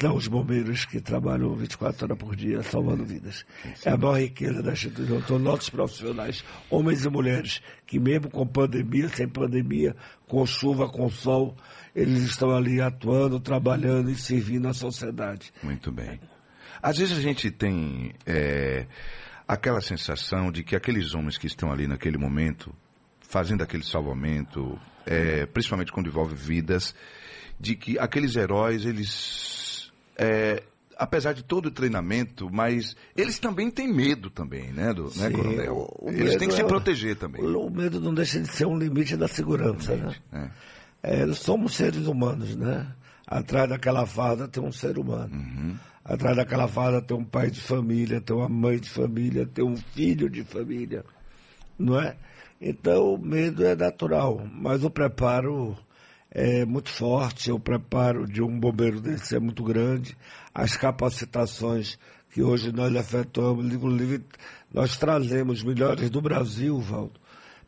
São 0.00 0.14
os 0.14 0.28
bombeiros 0.28 0.84
que 0.84 1.00
trabalham 1.00 1.54
24 1.56 2.04
horas 2.06 2.18
por 2.18 2.36
dia 2.36 2.62
salvando 2.62 3.04
vidas. 3.04 3.44
É 3.84 3.90
a 3.90 3.96
maior 3.96 4.20
riqueza 4.20 4.62
da 4.62 4.72
instituição. 4.72 5.22
São 5.22 5.38
nossos 5.38 5.70
profissionais, 5.70 6.44
homens 6.70 7.04
e 7.04 7.08
mulheres, 7.08 7.60
que 7.86 7.98
mesmo 7.98 8.30
com 8.30 8.46
pandemia, 8.46 9.08
sem 9.08 9.28
pandemia, 9.28 9.96
com 10.28 10.46
chuva, 10.46 10.88
com 10.88 11.10
sol, 11.10 11.56
eles 11.94 12.22
estão 12.22 12.50
ali 12.50 12.80
atuando, 12.80 13.40
trabalhando 13.40 14.10
e 14.10 14.14
servindo 14.14 14.68
à 14.68 14.72
sociedade. 14.72 15.52
Muito 15.62 15.90
bem. 15.90 16.20
Às 16.80 16.98
vezes 16.98 17.18
a 17.18 17.20
gente 17.20 17.50
tem 17.50 18.12
é, 18.24 18.86
aquela 19.46 19.80
sensação 19.80 20.50
de 20.50 20.62
que 20.62 20.74
aqueles 20.74 21.14
homens 21.14 21.38
que 21.38 21.46
estão 21.46 21.70
ali 21.72 21.86
naquele 21.86 22.18
momento, 22.18 22.72
fazendo 23.20 23.62
aquele 23.62 23.84
salvamento, 23.84 24.78
é, 25.04 25.44
principalmente 25.46 25.92
quando 25.92 26.06
envolve 26.06 26.34
vidas, 26.34 26.94
de 27.60 27.76
que 27.76 27.98
aqueles 27.98 28.34
heróis, 28.34 28.84
eles, 28.84 29.61
é, 30.16 30.62
apesar 30.96 31.32
de 31.32 31.42
todo 31.42 31.66
o 31.66 31.70
treinamento, 31.70 32.48
mas 32.52 32.96
eles 33.16 33.38
também 33.38 33.70
têm 33.70 33.92
medo 33.92 34.30
também, 34.30 34.72
né, 34.72 34.92
do, 34.92 35.04
né 35.04 35.28
Sim, 35.28 35.32
coronel? 35.32 35.74
o- 36.00 36.06
o 36.06 36.10
eles 36.10 36.30
têm 36.36 36.40
que 36.40 36.46
medo 36.48 36.54
se 36.56 36.62
é- 36.62 36.64
proteger 36.66 37.16
também. 37.16 37.42
O 37.44 37.70
medo 37.70 38.00
não 38.00 38.14
deixa 38.14 38.40
de 38.40 38.48
ser 38.48 38.66
um 38.66 38.78
limite 38.78 39.16
da 39.16 39.26
segurança, 39.28 39.96
né? 39.96 40.14
né? 40.30 40.50
É, 41.02 41.26
nós 41.26 41.38
somos 41.38 41.74
seres 41.74 42.06
humanos, 42.06 42.54
né? 42.56 42.86
Atrás 43.26 43.68
daquela 43.68 44.06
farda 44.06 44.46
tem 44.46 44.62
um 44.62 44.70
ser 44.72 44.98
humano. 44.98 45.34
Uhum. 45.34 45.74
Atrás 46.04 46.36
daquela 46.36 46.68
farda 46.68 47.00
tem 47.00 47.16
um 47.16 47.24
pai 47.24 47.50
de 47.50 47.60
família, 47.60 48.20
tem 48.20 48.36
uma 48.36 48.48
mãe 48.48 48.78
de 48.78 48.88
família, 48.90 49.46
tem 49.46 49.64
um 49.64 49.76
filho 49.76 50.28
de 50.28 50.44
família, 50.44 51.04
não 51.78 51.98
é? 52.00 52.14
Então 52.60 53.14
o 53.14 53.18
medo 53.18 53.64
é 53.64 53.74
natural, 53.74 54.46
mas 54.52 54.84
o 54.84 54.90
preparo 54.90 55.76
é 56.34 56.64
muito 56.64 56.88
forte, 56.88 57.52
o 57.52 57.60
preparo 57.60 58.26
de 58.26 58.42
um 58.42 58.58
bombeiro 58.58 59.00
desse 59.00 59.36
é 59.36 59.38
muito 59.38 59.62
grande, 59.62 60.16
as 60.54 60.76
capacitações 60.76 61.98
que 62.30 62.42
hoje 62.42 62.72
nós 62.72 62.94
efetuamos, 62.94 63.72
inclusive 63.72 64.24
nós 64.72 64.96
trazemos 64.96 65.62
melhores 65.62 66.08
do 66.08 66.22
Brasil, 66.22 66.80
Valdo, 66.80 67.20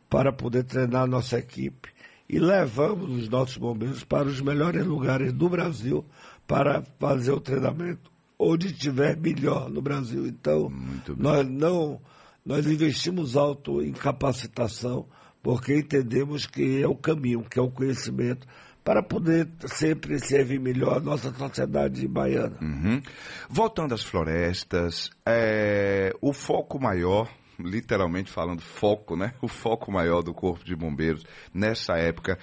para 0.09 0.33
poder 0.33 0.63
treinar 0.63 1.03
a 1.03 1.07
nossa 1.07 1.37
equipe. 1.37 1.89
E 2.27 2.39
levamos 2.39 3.11
os 3.11 3.29
nossos 3.29 3.57
bombeiros 3.57 4.03
para 4.03 4.27
os 4.27 4.41
melhores 4.41 4.83
lugares 4.83 5.31
do 5.31 5.47
Brasil 5.47 6.03
para 6.47 6.83
fazer 6.99 7.31
o 7.31 7.39
treinamento 7.39 8.11
onde 8.39 8.67
estiver 8.67 9.15
melhor 9.15 9.69
no 9.69 9.81
Brasil. 9.81 10.25
Então, 10.25 10.71
nós 11.17 11.47
não 11.47 12.01
nós 12.43 12.65
investimos 12.67 13.35
alto 13.35 13.81
em 13.81 13.91
capacitação 13.91 15.07
porque 15.45 15.77
entendemos 15.77 16.47
que 16.47 16.81
é 16.81 16.87
o 16.87 16.95
caminho, 16.95 17.43
que 17.43 17.59
é 17.59 17.61
o 17.61 17.69
conhecimento 17.69 18.47
para 18.83 19.03
poder 19.03 19.47
sempre 19.67 20.17
servir 20.17 20.59
melhor 20.59 20.97
a 20.97 20.99
nossa 20.99 21.31
sociedade 21.31 22.07
baiana. 22.07 22.57
Uhum. 22.59 22.99
Voltando 23.47 23.93
às 23.93 24.01
florestas, 24.01 25.11
é, 25.23 26.11
o 26.19 26.33
foco 26.33 26.79
maior, 26.79 27.29
literalmente 27.59 28.31
falando 28.31 28.59
foco, 28.59 29.15
né? 29.15 29.35
O 29.39 29.47
foco 29.47 29.91
maior 29.91 30.23
do 30.23 30.33
Corpo 30.33 30.65
de 30.65 30.75
Bombeiros 30.75 31.23
nessa 31.53 31.95
época 31.95 32.39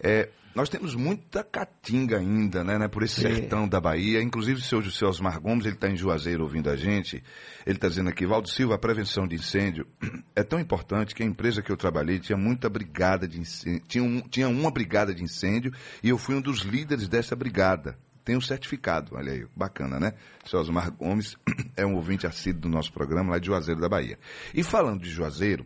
é. 0.00 0.28
Nós 0.54 0.68
temos 0.68 0.94
muita 0.96 1.44
caatinga 1.44 2.18
ainda, 2.18 2.64
né, 2.64 2.78
né, 2.78 2.88
por 2.88 3.02
esse 3.04 3.16
Sim. 3.16 3.22
sertão 3.22 3.68
da 3.68 3.80
Bahia. 3.80 4.20
Inclusive, 4.20 4.58
o 4.58 4.62
seu 4.62 4.82
José 4.82 5.06
Osmar 5.06 5.40
Gomes, 5.40 5.64
ele 5.66 5.74
está 5.76 5.88
em 5.88 5.96
Juazeiro 5.96 6.42
ouvindo 6.42 6.68
a 6.68 6.74
gente. 6.76 7.22
Ele 7.64 7.76
está 7.76 7.86
dizendo 7.88 8.08
aqui, 8.08 8.26
Valdo 8.26 8.48
Silva, 8.48 8.74
a 8.74 8.78
prevenção 8.78 9.26
de 9.28 9.36
incêndio 9.36 9.86
é 10.34 10.42
tão 10.42 10.58
importante 10.58 11.14
que 11.14 11.22
a 11.22 11.26
empresa 11.26 11.62
que 11.62 11.70
eu 11.70 11.76
trabalhei 11.76 12.18
tinha 12.18 12.36
muita 12.36 12.68
brigada 12.68 13.28
de 13.28 13.38
incêndio, 13.38 13.82
tinha, 13.86 14.02
um- 14.02 14.20
tinha 14.22 14.48
uma 14.48 14.70
brigada 14.70 15.14
de 15.14 15.22
incêndio 15.22 15.72
e 16.02 16.08
eu 16.08 16.18
fui 16.18 16.34
um 16.34 16.40
dos 16.40 16.60
líderes 16.62 17.06
dessa 17.08 17.36
brigada. 17.36 17.96
Tenho 18.24 18.38
um 18.38 18.42
certificado, 18.42 19.14
olha 19.16 19.32
aí, 19.32 19.46
bacana, 19.56 19.98
né? 20.00 20.12
Seu 20.44 20.58
Osmar 20.58 20.90
Gomes 20.90 21.36
é 21.76 21.86
um 21.86 21.94
ouvinte 21.94 22.26
assíduo 22.26 22.62
do 22.62 22.68
nosso 22.68 22.92
programa 22.92 23.30
lá 23.30 23.38
de 23.38 23.46
Juazeiro 23.46 23.80
da 23.80 23.88
Bahia. 23.88 24.18
E 24.52 24.62
falando 24.62 25.00
de 25.02 25.08
Juazeiro, 25.08 25.64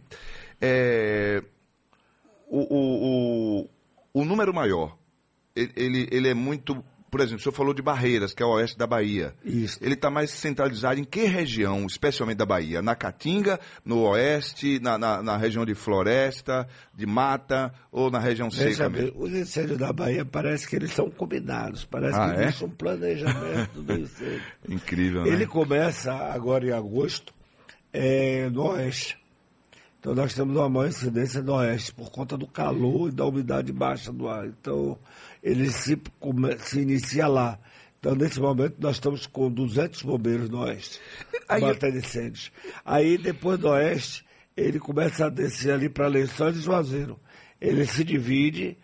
é, 0.61 1.43
o, 2.47 2.61
o, 2.61 3.63
o, 3.65 3.71
o 4.15 4.25
número 4.25 4.53
maior, 4.55 4.97
ele, 5.55 6.09
ele, 6.11 6.29
é 6.29 6.35
muito. 6.35 6.85
Por 7.11 7.21
exemplo, 7.21 7.41
o 7.41 7.43
senhor 7.43 7.53
falou 7.55 7.75
de 7.75 7.83
Barreiras, 7.83 8.33
que 8.33 8.43
é 8.43 8.47
o 8.47 8.53
oeste 8.55 8.79
da 8.79 8.87
Bahia. 8.87 9.35
Isso. 9.45 9.79
Ele 9.83 9.93
está 9.93 10.09
mais 10.11 10.31
centralizado 10.31 10.99
em 10.99 11.05
que 11.05 11.25
região, 11.25 11.85
especialmente 11.87 12.39
da 12.39 12.47
Bahia? 12.47 12.81
Na 12.81 12.95
Caatinga, 12.95 13.61
no 13.85 14.01
oeste, 14.09 14.81
na, 14.81 14.97
na, 14.97 15.23
na 15.23 15.37
região 15.37 15.67
de 15.67 15.75
floresta, 15.75 16.67
de 16.95 17.05
mata 17.05 17.71
ou 17.91 18.11
na 18.11 18.19
região 18.19 18.51
seca 18.51 18.65
Veja 18.65 18.89
bem, 18.89 19.03
mesmo? 19.03 19.23
os 19.25 19.31
incêndios 19.35 19.77
da 19.77 19.93
Bahia 19.93 20.25
parece 20.25 20.67
que 20.67 20.75
eles 20.75 20.91
são 20.93 21.11
combinados, 21.11 21.85
parece 21.85 22.19
Ah, 22.19 22.31
que 22.33 22.41
é? 22.41 22.45
existe 22.45 22.65
um 22.65 22.71
planejamento 22.71 23.83
do 23.83 23.93
incêndio. 23.93 24.43
Incrível, 24.67 25.25
né? 25.25 25.29
Ele 25.29 25.47
começa 25.47 26.15
agora 26.15 26.67
em 26.67 26.73
agosto 26.73 27.35
é, 27.93 28.49
no 28.49 28.69
oeste. 28.71 29.19
Então 30.03 30.17
nós 30.17 30.35
temos 30.35 30.57
uma 30.57 30.69
maior 30.69 30.89
incidência 30.89 31.41
no 31.41 31.55
oeste 31.55 31.93
por 31.95 32.11
conta 32.11 32.37
do 32.37 32.45
calor 32.45 33.09
e 33.09 33.13
da 33.13 33.25
umidade 33.25 33.73
baixa 33.73 34.13
do 34.13 34.29
ar. 34.29 34.49
Então 34.49 34.99
ele 35.41 35.71
se, 35.71 35.97
se 36.59 36.81
inicia 36.81 37.29
lá. 37.29 37.57
Então 38.01 38.17
nesse 38.17 38.41
momento 38.41 38.75
nós 38.81 38.97
estamos 38.97 39.29
com 39.29 39.49
200 39.49 40.03
bombeiros 40.03 40.49
no 40.51 40.59
oeste, 40.63 40.99
Aí- 41.49 41.61
batendo 41.61 41.99
incêndios. 41.99 42.51
Aí 42.85 43.17
depois 43.17 43.61
do 43.61 43.69
oeste 43.69 44.25
ele 44.57 44.81
começa 44.81 45.27
a 45.27 45.29
descer 45.29 45.73
ali 45.73 45.89
para 45.89 46.09
Lençóis 46.09 46.57
e 46.57 46.61
Juazeiro. 46.63 47.17
Ele 47.61 47.87
se 47.87 48.03
divide, 48.03 48.77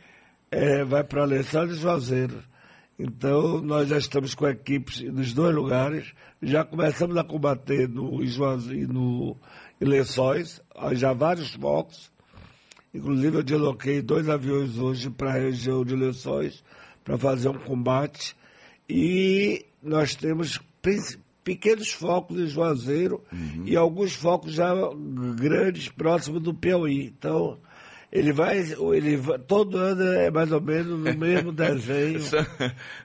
é, 0.53 0.85
vai 0.85 1.03
para 1.03 1.25
Lençóis 1.25 1.73
e 1.73 1.81
Juazeiro. 1.81 2.45
Então, 2.97 3.61
nós 3.61 3.89
já 3.89 3.99
estamos 3.99 4.35
com 4.35 4.47
equipes 4.49 5.01
nos 5.01 5.33
dois 5.35 5.55
lugares, 5.55 6.13
já 6.43 6.65
começamos 6.65 7.17
a 7.17 7.23
combater 7.25 7.89
no 7.89 8.25
Juazeiro 8.25 8.93
no 8.93 9.37
em 9.81 9.85
Lençóis, 9.85 10.61
já 10.93 11.13
vários 11.13 11.55
focos. 11.55 12.11
Inclusive, 12.93 13.37
eu 13.37 13.43
desloquei 13.43 14.03
dois 14.03 14.29
aviões 14.29 14.79
hoje 14.79 15.11
para 15.11 15.31
a 15.31 15.39
região 15.39 15.85
de 15.85 15.95
Lençóis 15.95 16.63
para 17.05 17.19
fazer 17.19 17.49
um 17.49 17.59
combate. 17.59 18.35
E 18.89 19.65
nós 19.83 20.15
temos 20.15 20.61
pequenos 21.45 21.93
focos 21.93 22.39
em 22.39 22.47
Juazeiro 22.47 23.23
e 23.65 23.77
alguns 23.77 24.15
focos 24.15 24.53
já 24.53 24.75
grandes 25.37 25.89
próximos 25.89 26.43
do 26.43 26.55
Piauí. 26.55 27.07
Então, 27.07 27.59
ele 28.11 28.33
vai, 28.33 28.59
ele 28.59 29.17
vai- 29.17 29.39
todo 29.39 29.77
ano 29.77 30.03
é 30.03 30.31
mais 30.31 30.51
ou 30.53 30.61
menos 30.61 30.87
no 30.99 31.15
mesmo 31.19 31.53
desenho 31.53 32.21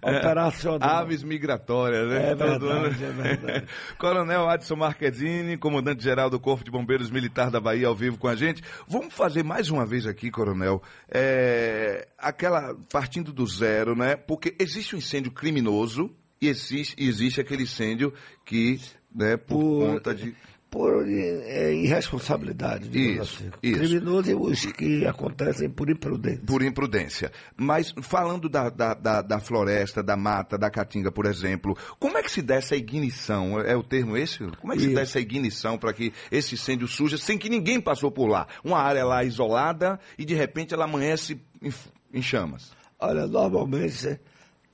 operacional. 0.02 0.90
Aves 1.00 1.24
migratórias, 1.24 2.08
né? 2.10 2.32
É 2.32 2.36
Todo 2.36 2.68
verdade, 2.68 3.04
ano. 3.04 3.22
é 3.22 3.24
verdade. 3.36 3.68
Coronel 3.98 4.50
Adson 4.50 4.76
Marquezine, 4.76 5.58
comandante-geral 5.58 6.30
do 6.30 6.40
Corpo 6.40 6.64
de 6.64 6.72
Bombeiros 6.72 7.10
Militar 7.12 7.50
da 7.52 7.60
Bahia, 7.60 7.88
ao 7.88 7.96
vivo 7.96 8.18
com 8.18 8.28
a 8.28 8.36
gente. 8.36 8.62
Vamos 8.88 9.14
fazer 9.14 9.44
mais 9.44 9.70
uma 9.70 9.86
vez 9.86 10.06
aqui, 10.06 10.32
Coronel, 10.32 10.82
é, 11.10 12.08
aquela, 12.18 12.76
partindo 12.92 13.32
do 13.32 13.46
zero, 13.46 13.96
né? 13.96 14.16
Porque 14.16 14.56
existe 14.60 14.96
um 14.96 15.00
incêndio 15.00 15.32
criminoso 15.32 16.10
e 16.42 16.48
existe, 16.48 16.96
existe 16.98 17.40
aquele 17.42 17.64
incêndio 17.64 18.14
que, 18.46 18.80
né, 19.14 19.38
por, 19.38 19.58
Por- 19.60 19.88
conta 19.94 20.14
de... 20.16 20.36
Por 20.74 21.08
é, 21.08 21.72
irresponsabilidade, 21.72 22.90
digamos 22.90 23.30
Isso, 23.30 23.44
assim. 23.44 23.52
isso. 23.62 23.80
Criminoso 23.80 24.32
e 24.32 24.34
os 24.34 24.66
que 24.66 25.06
acontecem 25.06 25.70
por 25.70 25.88
imprudência. 25.88 26.42
Por 26.48 26.64
imprudência. 26.64 27.32
Mas 27.56 27.94
falando 28.02 28.50
da, 28.50 28.72
da, 28.72 28.96
da, 28.96 29.22
da 29.22 29.40
floresta, 29.40 30.02
da 30.02 30.18
mata, 30.18 30.58
da 30.58 30.72
caatinga, 30.72 31.12
por 31.12 31.28
exemplo, 31.28 31.78
como 32.00 32.18
é 32.18 32.24
que 32.24 32.32
se 32.32 32.42
dá 32.42 32.56
essa 32.56 32.76
ignição? 32.76 33.60
É 33.60 33.76
o 33.76 33.84
termo 33.84 34.18
esse? 34.18 34.40
Como 34.60 34.74
é 34.74 34.76
que 34.76 34.82
se 34.82 34.88
dá 34.88 35.04
Isso. 35.04 35.12
essa 35.12 35.20
ignição 35.20 35.78
para 35.78 35.94
que 35.94 36.12
esse 36.32 36.56
incêndio 36.56 36.88
surja 36.88 37.20
sem 37.20 37.38
que 37.38 37.50
ninguém 37.50 37.80
passou 37.80 38.10
por 38.10 38.26
lá? 38.26 38.48
Uma 38.64 38.80
área 38.80 39.06
lá 39.06 39.24
isolada 39.24 40.00
e 40.18 40.26
de 40.26 40.34
repente 40.34 40.74
ela 40.74 40.86
amanhece 40.86 41.40
em, 41.62 41.72
em 42.12 42.22
chamas. 42.24 42.72
Olha, 43.00 43.28
normalmente 43.28 44.20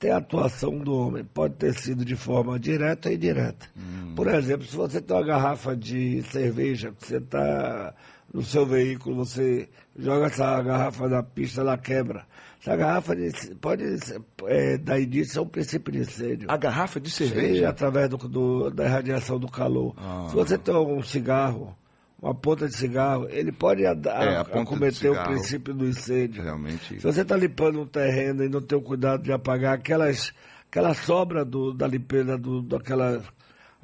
tem 0.00 0.10
a 0.10 0.16
atuação 0.16 0.78
do 0.78 0.94
homem, 0.94 1.22
pode 1.22 1.54
ter 1.54 1.74
sido 1.74 2.04
de 2.04 2.16
forma 2.16 2.58
direta 2.58 3.08
ou 3.10 3.14
indireta. 3.14 3.66
Por 4.16 4.26
exemplo, 4.28 4.66
se 4.66 4.74
você 4.74 5.00
tem 5.00 5.14
uma 5.16 5.22
garrafa 5.24 5.76
de 5.76 6.22
cerveja, 6.32 6.90
que 6.98 7.06
você 7.06 7.18
está 7.18 7.92
no 8.32 8.42
seu 8.42 8.64
veículo, 8.66 9.16
você 9.16 9.68
joga 9.98 10.26
essa 10.26 10.60
garrafa 10.62 11.06
na 11.08 11.22
pista, 11.22 11.60
ela 11.60 11.76
quebra. 11.76 12.24
Essa 12.62 12.76
garrafa 12.76 13.14
de- 13.16 13.54
pode 13.56 13.84
é, 14.46 14.76
dar 14.78 14.98
início 14.98 15.40
a 15.40 15.44
um 15.44 15.48
princípio 15.48 15.92
de 15.92 15.98
incêndio. 16.00 16.50
A 16.50 16.56
garrafa 16.56 16.98
de 17.00 17.10
Sim, 17.10 17.28
cerveja? 17.28 17.68
através 17.68 18.08
do, 18.08 18.16
do- 18.16 18.70
da 18.70 18.84
irradiação 18.86 19.38
do 19.38 19.48
calor. 19.48 19.94
Ah. 19.98 20.26
Se 20.30 20.34
você 20.34 20.56
tem 20.58 20.74
um 20.74 21.02
cigarro, 21.02 21.74
uma 22.22 22.34
ponta 22.34 22.68
de 22.68 22.76
cigarro, 22.76 23.26
ele 23.30 23.50
pode 23.50 23.84
a, 23.86 23.92
a, 23.92 24.24
É, 24.24 24.36
a 24.36 24.44
ponta 24.44 24.60
de 24.60 24.66
cometer 24.66 25.10
o 25.10 25.22
princípio 25.24 25.72
do 25.72 25.86
incêndio. 25.86 26.42
Realmente. 26.42 27.00
Se 27.00 27.02
você 27.02 27.22
está 27.22 27.36
limpando 27.36 27.80
um 27.80 27.86
terreno 27.86 28.44
e 28.44 28.48
não 28.48 28.60
tem 28.60 28.76
o 28.76 28.82
cuidado 28.82 29.22
de 29.22 29.32
apagar 29.32 29.74
aquelas, 29.74 30.32
aquela 30.68 30.92
sobra 30.92 31.44
do, 31.44 31.72
da 31.72 31.86
limpeza, 31.86 32.36
do, 32.36 32.60
daquela, 32.60 33.22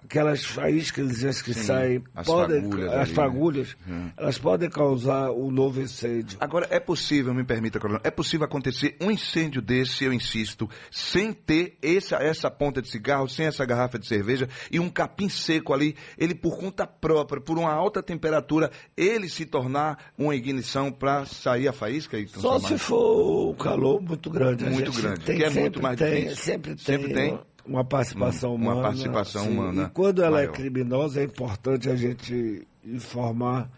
aquelas 0.07 0.45
faíscas 0.45 1.43
que 1.43 1.53
Sim, 1.53 1.63
saem, 1.63 2.05
as 2.15 2.27
podem, 2.27 2.63
fagulhas 2.63 2.93
as 2.95 3.09
né? 3.09 3.15
fagulhas, 3.15 3.77
elas 4.17 4.39
podem 4.39 4.71
causar 4.71 5.33
um 5.33 5.51
novo 5.51 5.81
incêndio. 5.81 6.39
Agora, 6.41 6.67
é 6.71 6.79
possível, 6.79 7.35
me 7.35 7.45
permita, 7.45 7.81
coronel, 7.81 8.01
é 8.05 8.11
possível 8.11 8.47
acontecer 8.47 8.97
um 9.01 9.11
incêndio 9.11 9.61
desse, 9.61 10.05
eu 10.05 10.13
insisto, 10.13 10.71
sem 10.91 11.33
ter 11.33 11.77
essa, 11.83 12.17
essa 12.17 12.51
ponta 12.51 12.81
de 12.81 12.89
cigarro, 12.89 13.29
sem 13.29 13.47
essa 13.47 13.65
garrafa 13.65 13.99
de 13.99 14.07
cerveja 14.07 14.49
e 14.71 14.79
um 14.79 14.89
capim 14.89 15.29
seco 15.29 15.75
ali, 15.75 15.97
ele 16.17 16.35
por 16.35 16.57
conta 16.57 16.87
própria, 16.87 17.41
por 17.41 17.59
uma 17.59 17.73
alta 17.73 18.03
temperatura, 18.03 18.71
ele 18.97 19.29
se 19.29 19.45
tornar 19.45 20.13
uma 20.17 20.35
ignição 20.35 20.93
para 20.93 21.27
sair 21.27 21.69
a 21.69 21.73
faísca 21.73 22.19
e 22.19 22.29
Só 22.29 22.61
se 22.61 22.79
for 22.79 23.51
um 23.51 23.55
calor 23.55 24.01
muito 24.01 24.31
grande. 24.31 24.65
Muito 24.65 24.93
grande, 24.93 25.21
tem, 25.21 25.37
que 25.37 25.45
é 25.45 25.51
muito 25.51 25.83
mais 25.83 25.99
tem, 25.99 26.25
difícil. 26.25 26.37
Sempre 26.37 26.75
tem, 26.77 26.85
Sempre 26.85 27.15
tem? 27.15 27.39
Uma 27.67 27.85
participação 27.85 28.55
Uma 28.55 28.73
humana. 28.73 28.83
participação 28.89 29.43
sim. 29.45 29.51
humana 29.51 29.83
E 29.85 29.91
quando 29.95 30.23
ela 30.23 30.37
maior. 30.39 30.51
é 30.51 30.53
criminosa, 30.53 31.21
é 31.21 31.25
importante 31.25 31.89
a 31.91 31.97
gente 31.97 32.67
informar 32.85 33.69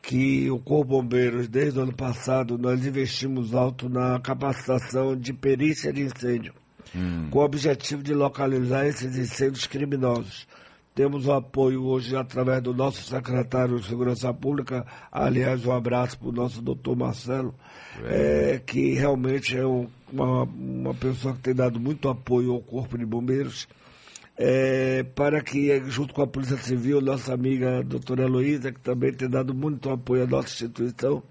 que 0.00 0.50
o 0.50 0.58
Corpo 0.58 0.96
Bombeiros, 0.96 1.46
desde 1.48 1.78
o 1.78 1.82
ano 1.82 1.92
passado, 1.94 2.58
nós 2.58 2.84
investimos 2.84 3.54
alto 3.54 3.88
na 3.88 4.18
capacitação 4.18 5.16
de 5.16 5.32
perícia 5.32 5.92
de 5.92 6.02
incêndio, 6.02 6.52
Hum. 6.94 7.28
com 7.30 7.38
o 7.38 7.42
objetivo 7.44 8.02
de 8.02 8.12
localizar 8.12 8.86
esses 8.86 9.16
incêndios 9.16 9.66
criminosos. 9.66 10.46
Temos 10.94 11.26
o 11.26 11.32
apoio 11.32 11.84
hoje 11.84 12.14
através 12.14 12.62
do 12.62 12.74
nosso 12.74 13.02
secretário 13.04 13.80
de 13.80 13.86
Segurança 13.86 14.32
Pública, 14.34 14.84
aliás, 15.10 15.64
um 15.64 15.72
abraço 15.72 16.18
para 16.18 16.28
o 16.28 16.32
nosso 16.32 16.60
doutor 16.60 16.94
Marcelo, 16.94 17.54
é, 18.04 18.60
que 18.66 18.92
realmente 18.92 19.56
é 19.56 19.66
um- 19.66 19.88
uma, 20.12 20.42
uma 20.42 20.94
pessoa 20.94 21.32
que 21.34 21.40
tem 21.40 21.54
dado 21.54 21.80
muito 21.80 22.10
apoio 22.10 22.52
ao 22.52 22.60
Corpo 22.60 22.98
de 22.98 23.06
Bombeiros, 23.06 23.66
é, 24.36 25.02
para 25.14 25.40
que, 25.42 25.82
junto 25.86 26.12
com 26.12 26.20
a 26.20 26.26
Polícia 26.26 26.58
Civil, 26.58 27.00
nossa 27.00 27.32
amiga 27.32 27.82
doutora 27.82 28.24
Heloísa, 28.24 28.70
que 28.70 28.80
também 28.80 29.14
tem 29.14 29.30
dado 29.30 29.54
muito 29.54 29.88
apoio 29.88 30.24
à 30.24 30.26
nossa 30.26 30.48
instituição, 30.48 31.22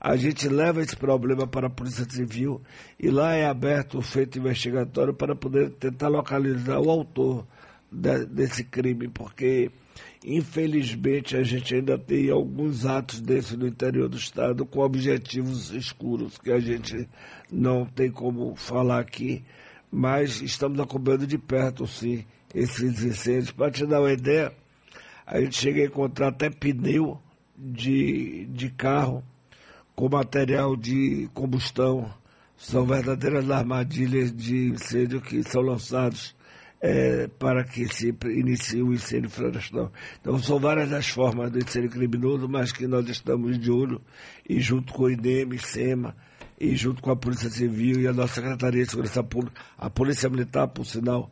a 0.00 0.14
gente 0.16 0.48
leva 0.48 0.80
esse 0.80 0.96
problema 0.96 1.44
para 1.44 1.66
a 1.66 1.70
Polícia 1.70 2.04
Civil 2.08 2.60
e 3.00 3.10
lá 3.10 3.34
é 3.34 3.46
aberto 3.46 3.98
o 3.98 4.02
feito 4.02 4.38
investigatório 4.38 5.12
para 5.12 5.34
poder 5.34 5.70
tentar 5.70 6.06
localizar 6.06 6.78
o 6.78 6.88
autor 6.88 7.44
de- 7.90 8.26
desse 8.26 8.64
crime, 8.64 9.08
porque 9.08 9.70
infelizmente 10.24 11.36
a 11.36 11.42
gente 11.42 11.74
ainda 11.74 11.96
tem 11.98 12.30
alguns 12.30 12.84
atos 12.86 13.20
desses 13.20 13.56
no 13.56 13.66
interior 13.66 14.08
do 14.08 14.16
estado 14.16 14.66
com 14.66 14.80
objetivos 14.80 15.70
escuros 15.70 16.36
que 16.38 16.50
a 16.52 16.60
gente 16.60 17.08
não 17.50 17.86
tem 17.86 18.10
como 18.10 18.54
falar 18.56 19.00
aqui, 19.00 19.42
mas 19.90 20.40
estamos 20.42 20.78
acompanhando 20.80 21.26
de 21.26 21.38
perto 21.38 21.86
sim 21.86 22.24
esses 22.54 23.02
incêndios. 23.02 23.50
Para 23.50 23.70
te 23.70 23.86
dar 23.86 24.00
uma 24.00 24.12
ideia, 24.12 24.52
a 25.26 25.40
gente 25.40 25.56
chega 25.56 25.82
a 25.82 25.86
encontrar 25.86 26.28
até 26.28 26.50
pneu 26.50 27.18
de, 27.56 28.46
de 28.46 28.70
carro 28.70 29.22
com 29.94 30.08
material 30.08 30.76
de 30.76 31.28
combustão. 31.34 32.10
São 32.58 32.84
verdadeiras 32.84 33.48
armadilhas 33.50 34.34
de 34.36 34.68
incêndio 34.70 35.20
que 35.20 35.42
são 35.44 35.62
lançados 35.62 36.34
eh, 36.80 37.28
para 37.38 37.64
que 37.64 37.86
se 37.92 38.14
inicie 38.24 38.82
o 38.82 38.92
incêndio 38.92 39.30
florestal. 39.30 39.92
Então, 40.20 40.38
são 40.38 40.58
várias 40.58 40.92
as 40.92 41.08
formas 41.08 41.50
do 41.50 41.58
incêndio 41.58 41.90
criminoso, 41.90 42.48
mas 42.48 42.72
que 42.72 42.86
nós 42.86 43.08
estamos 43.08 43.58
de 43.58 43.70
olho 43.70 44.00
e 44.48 44.60
junto 44.60 44.92
com 44.92 45.04
o 45.04 45.10
INEM, 45.10 45.58
SEMA, 45.58 46.14
e 46.60 46.74
junto 46.74 47.00
com 47.00 47.10
a 47.10 47.16
Polícia 47.16 47.48
Civil 47.50 48.00
e 48.00 48.08
a 48.08 48.12
nossa 48.12 48.34
Secretaria 48.34 48.84
de 48.84 48.90
Segurança 48.90 49.22
Pública, 49.22 49.60
a 49.78 49.88
Polícia 49.88 50.28
Militar, 50.28 50.66
por 50.68 50.84
sinal, 50.84 51.30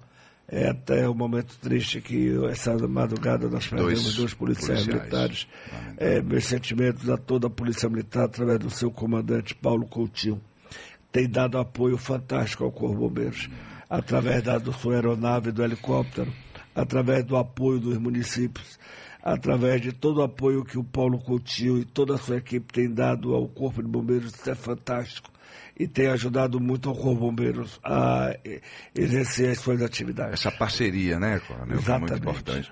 é 0.49 0.69
até 0.69 1.09
um 1.09 1.15
momento 1.15 1.57
triste 1.61 2.01
que 2.01 2.33
essa 2.49 2.77
madrugada 2.87 3.49
nós 3.49 3.67
perdemos 3.67 4.03
Dois 4.05 4.15
dois, 4.15 4.35
policiais, 4.35 4.85
policiais. 4.85 5.03
militares. 5.03 5.49
É, 5.97 6.23
meus 6.23 6.45
sentimentos 6.45 7.11
a 7.11 7.17
toda 7.17 7.49
a 7.49 7.51
Polícia 7.51 7.89
Militar, 7.89 8.27
através 8.27 8.61
do 8.61 8.71
seu 8.71 8.91
comandante 8.91 9.55
Paulo 9.55 9.87
Coutinho. 9.87 10.41
Tem 11.11 11.29
dado 11.29 11.59
apoio 11.59 11.97
fantástico 11.97 12.63
ao 12.63 12.71
Corpo 12.71 12.97
Bombeiros, 12.97 13.49
através 13.89 14.43
da 14.43 14.59
do 14.59 14.73
sua 14.73 14.95
aeronave, 14.95 15.53
do 15.53 15.63
helicóptero, 15.63 16.33
através 16.75 17.25
do 17.25 17.37
apoio 17.37 17.79
dos 17.79 17.99
municípios, 17.99 18.79
através 19.23 19.81
de 19.81 19.93
todo 19.93 20.19
o 20.19 20.23
apoio 20.23 20.65
que 20.65 20.79
o 20.79 20.85
Paulo 20.85 21.19
Coutinho 21.19 21.79
e 21.79 21.85
toda 21.85 22.15
a 22.15 22.19
sua 22.19 22.37
equipe 22.37 22.73
tem 22.73 22.93
dado 22.93 23.35
ao 23.35 23.49
Corpo 23.49 23.83
de 23.83 23.89
Bombeiros, 23.89 24.35
isso 24.35 24.51
é 24.51 24.55
fantástico. 24.55 25.31
E 25.79 25.87
tem 25.87 26.07
ajudado 26.07 26.59
muito 26.59 26.89
ao 26.89 26.95
Corpo 26.95 27.15
de 27.15 27.21
Bombeiros 27.21 27.79
a 27.85 28.35
exercer 28.95 29.51
as 29.51 29.59
suas 29.59 29.83
atividades. 29.83 30.35
Essa 30.35 30.51
parceria, 30.51 31.19
né, 31.19 31.39
coronel? 31.41 31.65
é 31.65 31.99
muito 31.99 32.15
Exatamente. 32.15 32.19
importante. 32.19 32.71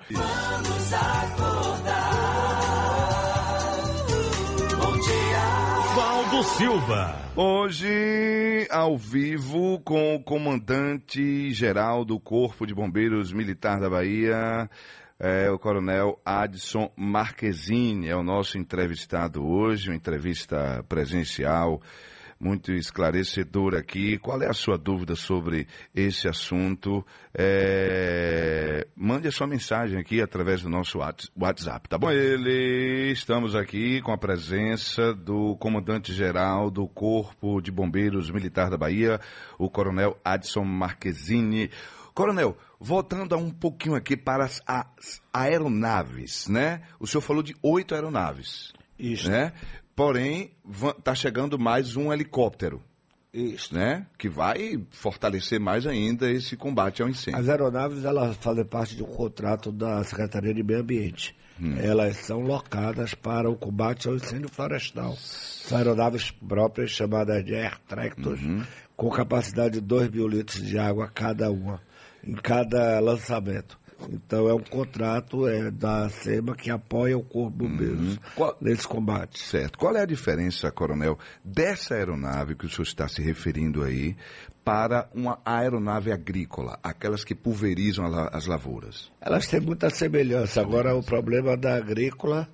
Silva. 6.43 7.15
Hoje, 7.35 8.67
ao 8.69 8.97
vivo, 8.97 9.79
com 9.79 10.15
o 10.15 10.23
comandante-geral 10.23 12.03
do 12.03 12.19
Corpo 12.19 12.65
de 12.65 12.73
Bombeiros 12.73 13.31
Militar 13.31 13.79
da 13.79 13.89
Bahia, 13.89 14.69
é, 15.19 15.49
o 15.49 15.57
coronel 15.57 16.19
Adson 16.25 16.91
Marquezine, 16.95 18.09
é 18.09 18.15
o 18.15 18.23
nosso 18.23 18.57
entrevistado 18.57 19.45
hoje, 19.45 19.89
uma 19.89 19.95
entrevista 19.95 20.83
presencial 20.89 21.81
muito 22.39 22.71
esclarecedora 22.73 23.79
aqui. 23.79 24.17
Qual 24.17 24.41
é 24.41 24.47
a 24.49 24.53
sua 24.53 24.77
dúvida 24.77 25.15
sobre 25.15 25.67
esse 25.95 26.27
assunto? 26.27 27.05
É, 27.37 28.87
mande 28.95 29.27
a 29.27 29.31
sua 29.31 29.47
mensagem 29.47 29.97
aqui 29.99 30.21
através 30.21 30.61
do 30.61 30.69
nosso 30.69 30.99
Whats- 30.99 31.31
WhatsApp, 31.35 31.87
tá 31.89 31.97
bom? 31.97 32.11
Ele, 32.11 33.11
estamos 33.11 33.55
aqui 33.55 34.01
com 34.01 34.11
a 34.11 34.17
presença 34.17 35.13
do 35.13 35.55
comandante-geral 35.57 36.69
do 36.69 36.87
Corpo 36.87 37.61
de 37.61 37.71
Bombeiros 37.71 38.29
Militar 38.29 38.69
da 38.69 38.77
Bahia, 38.77 39.19
o 39.57 39.69
coronel 39.69 40.17
Adson 40.23 40.63
Marquezine. 40.63 41.69
Coronel, 42.13 42.57
voltando 42.79 43.35
a 43.35 43.37
um 43.37 43.49
pouquinho 43.51 43.95
aqui 43.95 44.15
para 44.15 44.45
as, 44.45 44.61
as 44.65 45.21
aeronaves, 45.33 46.47
né? 46.47 46.81
O 46.99 47.05
senhor 47.07 47.21
falou 47.21 47.43
de 47.43 47.53
oito 47.61 47.93
aeronaves, 47.93 48.71
Isso. 48.97 49.29
né? 49.29 49.51
Porém, 49.95 50.51
está 50.97 51.15
chegando 51.15 51.57
mais 51.57 51.95
um 51.95 52.11
helicóptero, 52.11 52.81
Isso. 53.33 53.73
né? 53.73 54.05
Que 54.17 54.27
vai 54.27 54.77
fortalecer 54.91 55.57
mais 55.57 55.87
ainda 55.87 56.29
esse 56.29 56.57
combate 56.57 57.01
ao 57.01 57.07
incêndio. 57.07 57.39
As 57.39 57.47
aeronaves 57.47 58.03
elas 58.03 58.35
fazem 58.37 58.65
parte 58.65 58.93
de 58.93 59.03
um 59.03 59.07
contrato 59.07 59.71
da 59.71 60.03
Secretaria 60.03 60.53
de 60.53 60.61
Meio 60.61 60.81
Ambiente. 60.81 61.33
Elas 61.81 62.17
são 62.17 62.41
locadas 62.41 63.13
para 63.13 63.49
o 63.49 63.55
combate 63.55 64.09
ao 64.09 64.15
incêndio 64.15 64.49
florestal. 64.49 65.15
São 65.15 65.77
aeronaves 65.77 66.29
próprias 66.29 66.91
chamadas 66.91 67.45
de 67.45 67.55
air 67.55 67.79
tractors, 67.87 68.41
com 68.97 69.09
capacidade 69.09 69.75
de 69.75 69.81
2 69.81 70.11
mil 70.11 70.27
litros 70.27 70.61
de 70.61 70.77
água 70.77 71.09
cada 71.13 71.49
uma, 71.49 71.81
em 72.21 72.35
cada 72.35 72.99
lançamento. 72.99 73.79
Então 74.09 74.47
é 74.49 74.53
um 74.53 74.59
contrato 74.63 75.47
é, 75.47 75.71
da 75.71 76.09
SEMA 76.09 76.55
que 76.55 76.69
apoia 76.69 77.17
o 77.17 77.23
Corpo 77.23 77.57
de 77.63 77.69
Bombeiros 77.69 78.19
Qual- 78.35 78.55
nesse 78.61 78.87
combate. 78.87 79.39
Certo. 79.39 79.77
Qual 79.77 79.95
é 79.95 80.01
a 80.01 80.05
diferença, 80.05 80.71
coronel, 80.71 81.17
dessa 81.43 81.95
aeronave 81.95 82.55
que 82.55 82.65
o 82.65 82.69
senhor 82.69 82.83
está 82.83 83.07
se 83.07 83.21
referindo 83.21 83.83
aí 83.83 84.15
para 84.63 85.07
uma 85.13 85.39
aeronave 85.45 86.11
agrícola, 86.11 86.79
aquelas 86.83 87.23
que 87.23 87.35
pulverizam 87.35 88.05
as 88.31 88.45
lavouras? 88.47 89.11
Elas 89.21 89.47
têm 89.47 89.59
muita 89.59 89.89
semelhança. 89.89 90.59
Agora, 90.61 90.95
o 90.95 91.03
problema 91.03 91.55
da 91.55 91.75
agrícola 91.77 92.47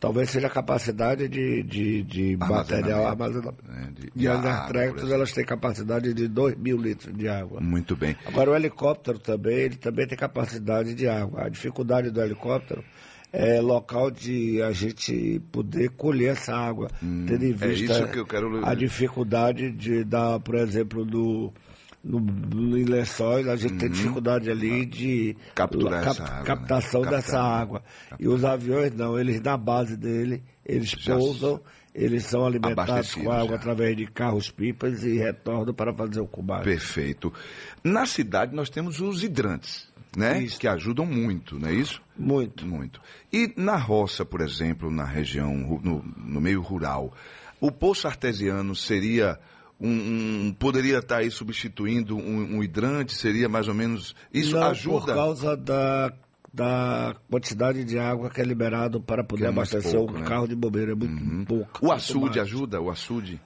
talvez 0.00 0.30
seja 0.30 0.46
a 0.46 0.50
capacidade 0.50 1.28
de, 1.28 1.62
de, 1.62 2.02
de 2.02 2.36
material 2.36 3.06
Armazenamento, 3.08 3.64
né, 3.66 3.88
de- 3.98 4.10
E 4.14 4.28
as 4.28 4.42
exemplo. 4.44 5.12
elas 5.12 5.32
têm 5.32 5.44
capacidade 5.44 6.14
de 6.14 6.28
2 6.28 6.56
mil 6.56 6.76
litros 6.76 7.16
de 7.16 7.28
água. 7.28 7.60
Muito 7.60 7.96
bem. 7.96 8.16
Agora, 8.26 8.50
o 8.52 8.56
helicóptero 8.56 9.18
também, 9.18 9.56
ele 9.58 9.76
também 9.76 10.06
tem 10.06 10.16
capacidade 10.16 10.94
de 10.94 11.08
água. 11.08 11.44
A 11.44 11.48
dificuldade 11.48 12.10
do 12.10 12.20
helicóptero 12.22 12.82
é 13.32 13.60
local 13.60 14.10
de 14.10 14.62
a 14.62 14.72
gente 14.72 15.40
poder 15.52 15.90
colher 15.90 16.32
essa 16.32 16.54
água, 16.54 16.90
tendo 17.00 17.44
em 17.44 17.50
é 17.50 17.52
vista 17.52 18.10
eu 18.18 18.24
quero- 18.24 18.64
a 18.66 18.74
dificuldade 18.74 19.70
de 19.72 20.02
dar, 20.04 20.40
por 20.40 20.54
exemplo, 20.54 21.04
no, 21.04 21.52
no, 22.02 22.20
no- 22.20 22.78
em 22.78 22.84
lençóis, 22.84 23.46
a 23.48 23.56
gente 23.56 23.74
tem 23.76 23.90
dificuldade 23.90 24.50
ali 24.50 24.86
de 24.86 25.36
Uhum. 25.36 25.52
Capturar 25.54 26.04
cap- 26.04 26.10
essa 26.16 26.24
água, 26.24 26.38
né? 26.38 26.44
captação 26.44 27.02
Captar, 27.02 27.20
dessa 27.20 27.42
né? 27.42 27.48
água. 27.48 27.82
E 28.18 28.28
os 28.28 28.44
aviões 28.44 28.94
não, 28.94 29.18
eles 29.18 29.40
na 29.40 29.56
base 29.56 29.96
dele, 29.96 30.42
eles 30.64 30.90
Já 30.90 31.16
pousam, 31.16 31.60
eles 31.94 32.24
são 32.24 32.46
alimentados 32.46 33.14
com 33.14 33.30
água 33.30 33.48
já. 33.50 33.54
através 33.56 33.96
de 33.96 34.06
carros-pipas 34.06 35.02
e 35.02 35.18
retornam 35.18 35.74
para 35.74 35.92
fazer 35.92 36.20
o 36.20 36.26
combate. 36.26 36.64
Perfeito. 36.64 37.32
Na 37.82 38.06
cidade 38.06 38.54
nós 38.54 38.70
temos 38.70 39.00
os 39.00 39.22
hidrantes, 39.24 39.88
né? 40.16 40.40
Isso. 40.42 40.60
Que 40.60 40.68
ajudam 40.68 41.04
muito, 41.04 41.58
não 41.58 41.68
é 41.68 41.74
isso? 41.74 42.00
Muito. 42.16 42.64
Muito. 42.66 43.00
E 43.32 43.52
na 43.56 43.76
roça, 43.76 44.24
por 44.24 44.40
exemplo, 44.40 44.90
na 44.90 45.04
região, 45.04 45.54
no, 45.82 46.02
no 46.16 46.40
meio 46.40 46.60
rural, 46.62 47.12
o 47.60 47.72
poço 47.72 48.06
artesiano 48.06 48.74
seria 48.76 49.36
um, 49.80 49.88
um- 50.48 50.56
poderia 50.58 50.98
estar 50.98 51.18
aí 51.18 51.30
substituindo 51.30 52.16
um, 52.16 52.56
um 52.56 52.62
hidrante? 52.62 53.14
Seria 53.14 53.48
mais 53.48 53.68
ou 53.68 53.74
menos 53.74 54.14
isso 54.32 54.56
Não, 54.56 54.64
ajuda? 54.64 55.06
por 55.06 55.14
causa 55.14 55.56
da, 55.56 56.12
da 56.52 57.14
quantidade 57.30 57.84
de 57.84 57.98
água 57.98 58.28
que 58.30 58.40
é 58.40 58.44
liberado 58.44 59.00
para 59.00 59.22
poder 59.22 59.44
é 59.44 59.48
abastecer 59.48 59.92
pouco, 59.92 60.14
o 60.14 60.18
né? 60.18 60.26
carro 60.26 60.48
de 60.48 60.54
bombeiro. 60.56 60.92
É 60.92 60.94
muito 60.94 61.46
pouco. 61.46 61.86
O 61.86 61.92
açude 61.92 62.40
ajuda? 62.40 62.80
O 62.80 62.90
açude? 62.90 63.40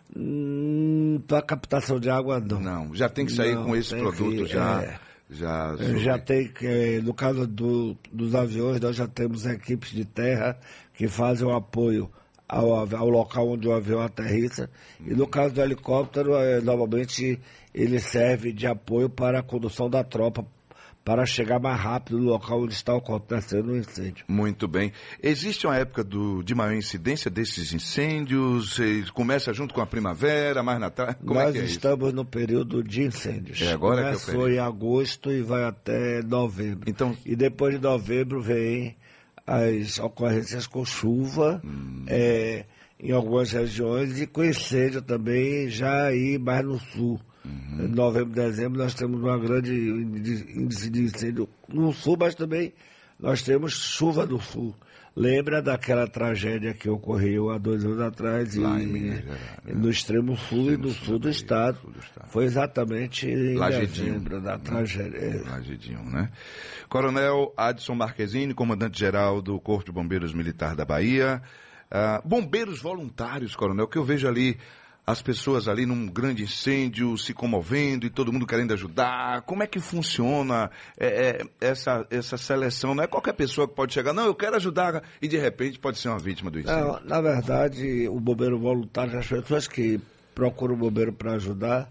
Para 1.26 1.38
a 1.38 1.42
captação 1.42 2.00
de 2.00 2.08
água, 2.10 2.40
não. 2.40 2.60
Não, 2.60 2.94
já 2.94 3.08
tem 3.08 3.26
que 3.26 3.32
sair 3.32 3.54
Não, 3.54 3.64
com 3.64 3.76
esse 3.76 3.94
produto 3.94 4.44
que- 4.44 4.46
já. 4.46 4.82
é. 4.82 4.98
Já, 5.34 5.74
Eh, 5.80 5.98
Já 6.00 6.18
tem 6.18 6.46
que, 6.48 7.00
no 7.02 7.14
caso 7.14 7.46
do- 7.46 7.96
dos 8.12 8.34
aviões, 8.34 8.78
nós 8.82 8.94
já 8.94 9.06
temos 9.08 9.46
equipes 9.46 9.90
de 9.90 10.04
terra 10.04 10.58
que 10.94 11.08
fazem 11.08 11.46
o 11.46 11.54
apoio 11.54 12.10
ao, 12.52 12.96
ao 12.96 13.08
local 13.08 13.48
onde 13.48 13.66
o 13.66 13.72
avião 13.72 14.00
aterrissa. 14.00 14.68
E 15.04 15.14
no 15.14 15.26
caso 15.26 15.54
do 15.54 15.60
helicóptero, 15.62 16.34
eh, 16.36 16.60
normalmente 16.60 17.38
ele 17.74 17.98
serve 17.98 18.52
de 18.52 18.66
apoio 18.66 19.08
para 19.08 19.38
a 19.40 19.42
condução 19.42 19.88
da 19.88 20.04
tropa 20.04 20.44
para 21.04 21.26
chegar 21.26 21.58
mais 21.58 21.80
rápido 21.80 22.16
no 22.18 22.26
local 22.30 22.62
onde 22.62 22.74
está 22.74 22.96
acontecendo 22.96 23.72
o 23.72 23.76
incêndio. 23.76 24.24
Muito 24.28 24.68
bem. 24.68 24.92
Existe 25.20 25.66
uma 25.66 25.76
época 25.76 26.04
do, 26.04 26.44
de 26.44 26.54
maior 26.54 26.74
incidência 26.74 27.28
desses 27.28 27.72
incêndios? 27.72 28.78
Começa 29.12 29.52
junto 29.52 29.74
com 29.74 29.80
a 29.80 29.86
primavera, 29.86 30.62
mais 30.62 30.78
na 30.78 30.90
tarde? 30.90 31.16
Como 31.26 31.34
Nós 31.34 31.48
é 31.48 31.52
que 31.52 31.58
é 31.58 31.62
isso? 31.64 31.72
estamos 31.72 32.12
no 32.12 32.24
período 32.24 32.84
de 32.84 33.02
incêndios. 33.02 33.60
É, 33.62 33.72
agora 33.72 33.96
que 34.02 34.08
é 34.08 34.10
Começou 34.12 34.34
período. 34.42 34.50
em 34.54 34.58
agosto 34.60 35.32
e 35.32 35.42
vai 35.42 35.64
até 35.64 36.22
novembro. 36.22 36.88
Então- 36.88 37.16
E 37.26 37.34
depois 37.34 37.74
de 37.74 37.80
novembro 37.82 38.40
vem 38.40 38.94
as 39.46 39.98
ocorrências 39.98 40.66
com 40.66 40.84
chuva 40.84 41.60
Hum. 41.64 42.04
é, 42.06 42.64
em 42.98 43.10
algumas 43.12 43.50
regiões 43.52 44.20
e 44.20 44.26
com 44.26 44.44
incêndio 44.44 45.02
também 45.02 45.68
já 45.68 46.04
aí 46.06 46.38
mais 46.38 46.64
no 46.64 46.78
sul. 46.78 47.20
Uhum. 47.44 47.86
Em 47.86 47.88
novembro, 47.88 48.32
dezembro 48.32 48.78
nós 48.78 48.94
temos 48.94 49.20
uma 49.20 49.36
grande 49.36 49.72
índice 49.74 50.46
índice 50.56 50.90
de 50.90 51.02
incêndio 51.02 51.48
no 51.68 51.92
sul, 51.92 52.16
mas 52.18 52.34
também 52.36 52.72
nós 53.18 53.42
temos 53.42 53.72
chuva 53.72 54.24
no 54.24 54.40
sul. 54.40 54.74
Lembra 55.14 55.60
daquela 55.60 56.06
tragédia 56.08 56.72
que 56.72 56.88
ocorreu 56.88 57.50
há 57.50 57.58
dois 57.58 57.84
anos 57.84 58.00
atrás 58.00 58.54
Lá 58.54 58.80
em 58.80 58.86
Minas 58.86 59.18
Gerais, 59.20 59.40
né? 59.64 59.74
no 59.74 59.90
extremo 59.90 60.36
sul 60.36 60.72
e 60.72 60.76
no 60.78 60.88
sul 60.88 61.04
sul 61.04 61.18
do 61.18 61.18
do 61.24 61.30
estado. 61.30 61.78
sul 61.80 61.90
do 61.90 61.98
estado. 61.98 62.28
Foi 62.30 62.44
exatamente 62.44 63.26
em 63.28 63.54
Lagedinho. 63.54 64.06
dezembro 64.14 64.40
da 64.40 64.58
tragédia. 64.58 65.18
É. 65.18 65.50
Lagedinho, 65.50 66.02
né? 66.04 66.30
Coronel 66.88 67.52
Adson 67.56 67.94
Marquezine, 67.94 68.54
comandante-geral 68.54 69.42
do 69.42 69.60
Corpo 69.60 69.84
de 69.84 69.92
Bombeiros 69.92 70.32
Militar 70.32 70.74
da 70.74 70.84
Bahia. 70.84 71.42
Ah, 71.90 72.22
bombeiros 72.24 72.80
voluntários, 72.80 73.54
coronel, 73.54 73.86
que 73.86 73.98
eu 73.98 74.04
vejo 74.04 74.26
ali 74.26 74.56
as 75.06 75.20
pessoas 75.20 75.66
ali 75.66 75.84
num 75.84 76.06
grande 76.06 76.44
incêndio 76.44 77.18
se 77.18 77.34
comovendo 77.34 78.06
e 78.06 78.10
todo 78.10 78.32
mundo 78.32 78.46
querendo 78.46 78.72
ajudar. 78.72 79.42
Como 79.42 79.62
é 79.62 79.66
que 79.66 79.80
funciona 79.80 80.70
é, 80.96 81.06
é, 81.06 81.46
essa, 81.60 82.06
essa 82.08 82.36
seleção? 82.36 82.94
Não 82.94 83.02
é 83.02 83.06
qualquer 83.06 83.32
pessoa 83.32 83.66
que 83.66 83.74
pode 83.74 83.92
chegar, 83.92 84.12
não, 84.12 84.26
eu 84.26 84.34
quero 84.34 84.56
ajudar, 84.56 85.02
e 85.20 85.26
de 85.26 85.36
repente 85.36 85.78
pode 85.78 85.98
ser 85.98 86.08
uma 86.08 86.18
vítima 86.18 86.50
do 86.50 86.60
incêndio. 86.60 86.84
Não, 86.84 87.00
na 87.04 87.20
verdade, 87.20 88.08
o 88.08 88.20
bombeiro 88.20 88.58
voluntário, 88.58 89.18
as 89.18 89.26
pessoas 89.26 89.66
que 89.66 90.00
procuram 90.34 90.74
o 90.74 90.78
bombeiro 90.78 91.12
para 91.12 91.32
ajudar, 91.32 91.90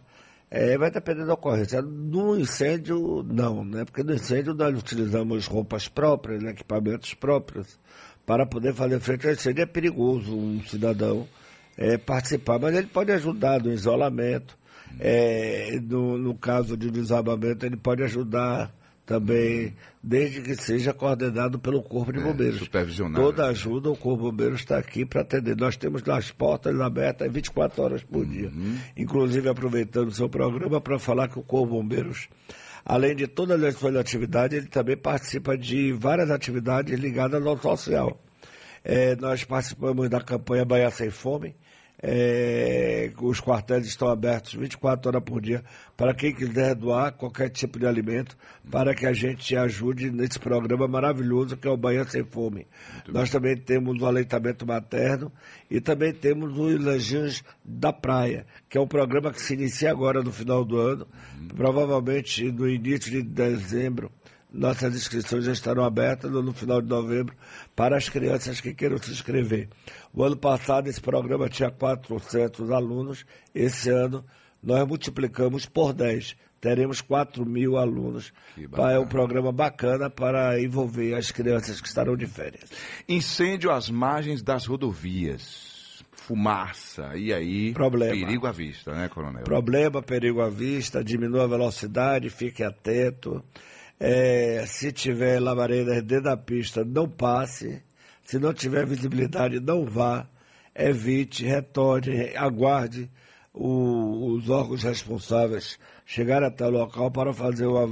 é, 0.50 0.78
vai 0.78 0.90
depender 0.90 1.26
da 1.26 1.34
ocorrência. 1.34 1.82
No 1.82 2.38
incêndio, 2.40 3.24
não, 3.28 3.64
né? 3.64 3.86
Porque 3.86 4.04
no 4.04 4.14
incêndio 4.14 4.54
nós 4.54 4.78
utilizamos 4.78 5.48
roupas 5.48 5.88
próprias, 5.88 6.42
né? 6.42 6.52
equipamentos 6.52 7.14
próprios, 7.14 7.78
para 8.26 8.46
poder 8.46 8.74
fazer 8.74 9.00
frente 9.00 9.28
ao 9.28 9.34
incêndio. 9.34 9.64
É 9.64 9.66
perigoso 9.66 10.36
um 10.36 10.62
cidadão 10.64 11.28
é, 11.82 11.98
participar, 11.98 12.60
mas 12.60 12.76
ele 12.76 12.88
pode 12.88 13.12
ajudar 13.12 13.62
no 13.62 13.74
isolamento. 13.74 14.58
É, 15.00 15.80
no, 15.82 16.18
no 16.18 16.36
caso 16.36 16.78
de 16.78 16.92
desabamento, 16.92 17.66
ele 17.66 17.78
pode 17.78 18.04
ajudar 18.04 18.72
também, 19.06 19.74
desde 20.02 20.42
que 20.42 20.56
seja 20.56 20.94
coordenado 20.94 21.58
pelo 21.60 21.82
Corpo 21.82 22.14
de 22.14 22.20
É, 22.20 22.24
Bombeiros. 22.24 22.60
supervisionado. 22.60 23.16
Toda 23.24 23.48
ajuda, 23.48 23.90
o 23.90 23.96
Corpo 23.96 24.24
de 24.26 24.30
Bombeiros 24.30 24.60
está 24.60 24.78
aqui 24.78 25.06
para 25.06 25.22
atender. 25.22 25.58
Nós 25.58 25.76
temos 25.76 26.08
as 26.08 26.30
portas 26.32 26.80
abertas 26.80 27.32
24 27.32 27.82
horas 27.82 28.04
por 28.04 28.26
dia. 28.26 28.50
Uhum. 28.50 28.78
Inclusive, 28.96 29.50
aproveitando 29.50 30.10
o 30.10 30.14
seu 30.14 30.30
programa 30.30 30.80
para 30.80 31.00
falar 31.00 31.28
que 31.30 31.40
o 31.40 31.44
Corpo 31.44 31.68
de 31.74 31.80
Bombeiros, 31.82 32.30
além 32.86 33.16
de 33.16 33.28
todas 33.28 33.62
as 33.64 33.76
suas 33.76 33.96
atividades, 33.96 34.58
ele 34.58 34.68
também 34.68 34.96
participa 34.96 35.58
de 35.58 35.92
várias 35.94 36.30
atividades 36.30 36.98
ligadas 37.00 37.44
ao 37.46 37.58
social. 37.58 38.22
É, 38.84 39.16
nós 39.16 39.44
participamos 39.44 40.10
da 40.10 40.22
campanha 40.22 40.64
Bahia 40.66 40.90
Sem 40.92 41.10
Fome. 41.10 41.56
É, 42.04 43.12
os 43.22 43.40
quartéis 43.40 43.86
estão 43.86 44.08
abertos 44.08 44.54
24 44.54 45.10
horas 45.10 45.24
por 45.24 45.40
dia 45.40 45.64
para 45.96 46.16
quem 46.16 46.34
quiser 46.34 46.74
doar 46.74 47.12
qualquer 47.12 47.50
tipo 47.50 47.78
de 47.78 47.86
alimento, 47.86 48.36
para 48.72 48.96
que 48.96 49.06
a 49.06 49.14
gente 49.14 49.56
ajude 49.56 50.10
nesse 50.10 50.40
programa 50.40 50.88
maravilhoso 50.88 51.56
que 51.56 51.68
é 51.68 51.72
o 51.72 51.78
Bahia 51.78 52.04
Sem 52.06 52.24
Fome. 52.24 52.66
Nós 53.08 53.30
também 53.30 53.56
temos 53.56 54.02
o 54.02 54.06
aleitamento 54.08 54.66
materno 54.66 55.32
e 55.70 55.80
também 55.80 56.12
temos 56.12 56.58
os 56.58 56.88
Anjinhos 56.88 57.44
da 57.64 57.94
Praia, 57.94 58.48
que 58.68 58.80
é 58.80 58.82
um 58.82 58.88
programa 58.88 59.32
que 59.32 59.42
se 59.42 59.54
inicia 59.54 59.92
agora 59.92 60.24
no 60.24 60.32
final 60.32 60.66
do 60.66 60.80
ano, 60.80 61.08
provavelmente 61.56 62.52
no 62.52 62.68
início 62.68 63.12
de 63.12 63.22
dezembro. 63.22 64.12
Nossas 64.52 64.94
inscrições 64.94 65.46
já 65.46 65.54
estarão 65.54 65.84
abertas 65.84 66.30
no 66.30 66.52
final 66.52 66.82
de 66.82 66.90
novembro 66.90 67.34
para 67.74 67.96
as 67.98 68.10
crianças 68.10 68.60
que 68.60 68.74
queiram 68.74 68.98
se 68.98 69.10
inscrever. 69.12 69.70
O 70.14 70.24
ano 70.24 70.36
passado 70.36 70.88
esse 70.88 71.00
programa 71.00 71.48
tinha 71.48 71.72
400 71.72 72.70
alunos, 72.70 73.26
esse 73.56 73.90
ano 73.90 74.26
nós 74.62 74.86
multiplicamos 74.86 75.66
por 75.66 75.94
10. 75.94 76.36
Teremos 76.60 77.02
4 77.02 77.44
mil 77.44 77.78
alunos. 77.78 78.32
Bacana. 78.70 78.92
É 78.92 79.00
um 79.00 79.08
programa 79.08 79.52
bacana 79.52 80.10
para 80.10 80.62
envolver 80.62 81.16
as 81.16 81.32
crianças 81.32 81.82
que 81.82 81.88
estarão 81.88 82.16
de 82.16 82.28
férias. 82.28 82.70
Incêndio 83.10 83.72
às 83.72 83.90
margens 83.90 84.44
das 84.44 84.68
rodovias. 84.68 86.04
Fumaça, 86.12 87.18
e 87.18 87.34
aí? 87.34 87.74
Problema. 87.74 88.14
Perigo 88.14 88.46
à 88.46 88.52
vista, 88.52 88.94
né, 88.94 89.10
coronel? 89.10 89.44
Problema, 89.44 90.04
perigo 90.04 90.40
à 90.40 90.50
vista, 90.50 91.04
diminua 91.04 91.46
a 91.46 91.48
velocidade, 91.48 92.30
fique 92.30 92.64
atento. 92.64 93.44
É, 94.04 94.66
se 94.66 94.92
tiver 94.92 95.40
labaredas 95.40 96.02
dentro 96.02 96.24
da 96.24 96.36
pista, 96.36 96.84
não 96.84 97.08
passe. 97.08 97.84
Se 98.24 98.40
não 98.40 98.52
tiver 98.52 98.84
visibilidade, 98.86 99.60
não 99.60 99.86
vá. 99.86 100.26
Evite, 100.74 101.46
retorne, 101.46 102.36
aguarde 102.36 103.08
o- 103.54 104.34
os 104.34 104.50
órgãos 104.50 104.82
responsáveis 104.82 105.78
chegar 106.06 106.42
até 106.44 106.66
o 106.66 106.70
local 106.72 107.12
para 107.12 107.32
fazer 107.32 107.68
uma, 107.68 107.84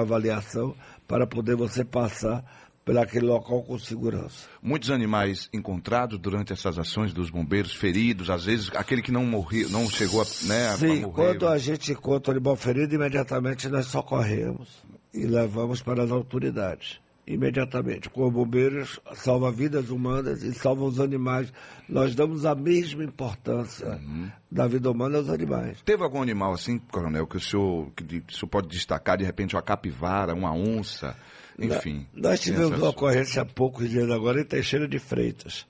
avaliação 0.00 0.76
para 1.08 1.26
poder 1.26 1.56
você 1.56 1.84
passar 1.84 2.44
por 2.84 2.96
aquele 2.96 3.26
local 3.26 3.62
com 3.64 3.78
segurança. 3.78 4.46
Muitos 4.62 4.90
animais 4.90 5.48
encontrados 5.52 6.18
durante 6.20 6.52
essas 6.52 6.78
ações 6.78 7.12
dos 7.12 7.30
bombeiros, 7.30 7.74
feridos, 7.74 8.30
às 8.30 8.44
vezes 8.44 8.70
aquele 8.76 9.02
que 9.02 9.10
não 9.12 9.24
morreu, 9.26 9.68
não 9.70 9.90
chegou 9.90 10.22
a, 10.22 10.24
né, 10.46 10.68
a 10.68 10.76
Sim, 10.76 11.00
morrer. 11.00 11.12
quando 11.14 11.48
a 11.48 11.58
gente 11.58 11.92
encontra 11.92 12.30
o 12.30 12.36
animal 12.36 12.54
ferido, 12.56 12.94
imediatamente 12.94 13.68
nós 13.68 13.86
socorremos 13.86 14.68
e 15.14 15.26
levamos 15.26 15.82
para 15.82 16.02
as 16.04 16.10
autoridades. 16.10 16.98
Imediatamente. 17.26 18.08
Com 18.08 18.30
bombeiros, 18.30 18.98
salva 19.14 19.52
vidas 19.52 19.90
humanas 19.90 20.42
e 20.42 20.54
salva 20.54 20.84
os 20.84 20.98
animais. 20.98 21.52
Nós 21.86 22.14
damos 22.14 22.46
a 22.46 22.54
mesma 22.54 23.04
importância 23.04 23.86
Uhum. 24.02 24.30
da 24.50 24.66
vida 24.66 24.90
humana 24.90 25.18
aos 25.18 25.28
animais. 25.28 25.78
Teve 25.84 26.02
algum 26.02 26.22
animal 26.22 26.54
assim, 26.54 26.78
coronel, 26.78 27.26
que 27.26 27.36
o 27.36 27.40
senhor, 27.40 27.90
que 27.94 28.02
o 28.02 28.32
senhor 28.32 28.48
pode 28.50 28.68
destacar, 28.68 29.18
de 29.18 29.24
repente, 29.24 29.54
uma 29.54 29.60
capivara, 29.60 30.34
uma 30.34 30.54
onça, 30.54 31.14
enfim. 31.58 32.06
Nós 32.14 32.40
tivemos 32.40 32.78
uma 32.78 32.88
ocorrência 32.88 33.42
há 33.42 33.44
poucos 33.44 33.90
dias 33.90 34.10
agora 34.10 34.40
em 34.40 34.44
Teixeira 34.44 34.88
de 34.88 34.98
Freitas. 34.98 35.66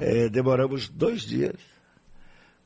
É, 0.00 0.30
demoramos 0.30 0.88
dois 0.88 1.20
dias 1.20 1.56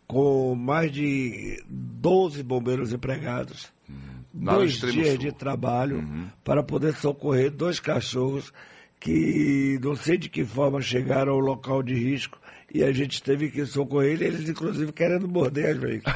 com 0.06 0.54
mais 0.54 0.92
de 0.92 1.60
12 1.68 2.44
bombeiros 2.44 2.92
empregados. 2.92 3.74
No 3.88 4.25
dois 4.36 4.72
dias 4.78 4.92
sul. 4.92 5.02
Uhum. 5.12 5.16
de 5.18 5.32
trabalho 5.32 6.04
para 6.44 6.62
poder 6.62 6.94
socorrer 6.94 7.50
dois 7.50 7.80
cachorros 7.80 8.52
que 9.00 9.78
não 9.82 9.94
sei 9.96 10.16
de 10.16 10.28
que 10.28 10.44
forma 10.44 10.80
chegaram 10.80 11.32
ao 11.32 11.38
local 11.40 11.82
de 11.82 11.94
risco 11.94 12.38
e 12.72 12.82
a 12.82 12.92
gente 12.92 13.22
teve 13.22 13.50
que 13.50 13.64
socorrer 13.66 14.20
eles 14.20 14.48
inclusive 14.48 14.92
querendo 14.92 15.28
morder 15.28 15.70
as 15.74 15.78
vezes. 15.78 16.02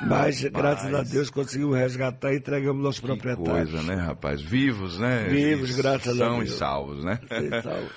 Mas, 0.00 0.44
graças 0.44 0.94
a 0.94 1.02
Deus, 1.02 1.28
conseguimos 1.28 1.76
resgatar 1.76 2.32
e 2.32 2.36
entregamos 2.36 2.86
aos 2.86 3.00
proprietários. 3.00 3.72
coisa, 3.72 3.82
né, 3.82 3.96
rapaz? 4.00 4.40
Vivos, 4.40 4.96
né? 4.96 5.26
Vivos, 5.28 5.70
Eles 5.70 5.76
graças 5.76 6.14
a 6.20 6.24
São 6.24 6.38
Deus. 6.38 6.50
e 6.54 6.56
salvos, 6.56 7.04
né? 7.04 7.18
Sim, 7.28 7.50
salvo. 7.62 7.88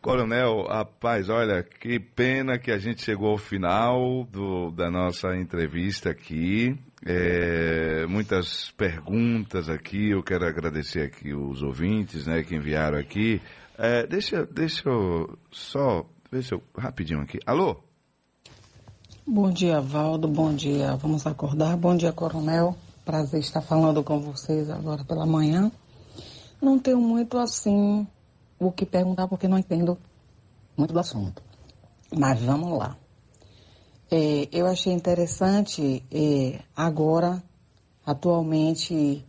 Coronel, 0.00 0.66
rapaz, 0.68 1.28
olha, 1.28 1.64
que 1.64 1.98
pena 1.98 2.58
que 2.58 2.70
a 2.70 2.78
gente 2.78 3.02
chegou 3.02 3.30
ao 3.30 3.38
final 3.38 4.24
do- 4.30 4.70
da 4.70 4.88
nossa 4.88 5.34
entrevista 5.36 6.10
aqui. 6.10 6.76
É, 7.04 8.06
muitas 8.06 8.70
perguntas 8.72 9.68
aqui, 9.68 10.10
eu 10.10 10.22
quero 10.22 10.46
agradecer 10.46 11.02
aqui 11.02 11.34
os 11.34 11.62
ouvintes, 11.62 12.26
né, 12.26 12.42
que 12.42 12.54
enviaram 12.54 12.98
aqui. 12.98 13.40
É, 13.76 14.06
deixa, 14.06 14.46
deixa 14.46 14.88
eu 14.88 15.36
só, 15.50 16.06
deixa 16.30 16.54
eu, 16.54 16.62
rapidinho 16.76 17.20
aqui. 17.20 17.40
Alô? 17.44 17.76
Bom 19.26 19.50
dia, 19.50 19.80
Valdo. 19.80 20.28
Bom 20.28 20.54
dia. 20.54 20.96
Vamos 20.96 21.26
acordar. 21.26 21.76
Bom 21.76 21.96
dia, 21.96 22.12
Coronel. 22.12 22.76
Prazer 23.04 23.40
estar 23.40 23.62
falando 23.62 24.02
com 24.02 24.20
vocês 24.20 24.68
agora 24.68 25.04
pela 25.04 25.24
manhã. 25.24 25.70
Não 26.60 26.78
tenho 26.78 27.00
muito 27.00 27.38
assim 27.38 28.06
o 28.58 28.70
que 28.70 28.84
perguntar 28.84 29.26
porque 29.26 29.48
não 29.48 29.58
entendo 29.58 29.98
muito 30.76 30.92
do 30.92 31.00
assunto. 31.00 31.42
Mas 32.16 32.40
vamos 32.42 32.78
lá. 32.78 32.96
É, 34.14 34.46
eu 34.52 34.66
achei 34.66 34.92
interessante 34.92 36.04
é, 36.12 36.60
agora, 36.76 37.42
atualmente, 38.04 39.24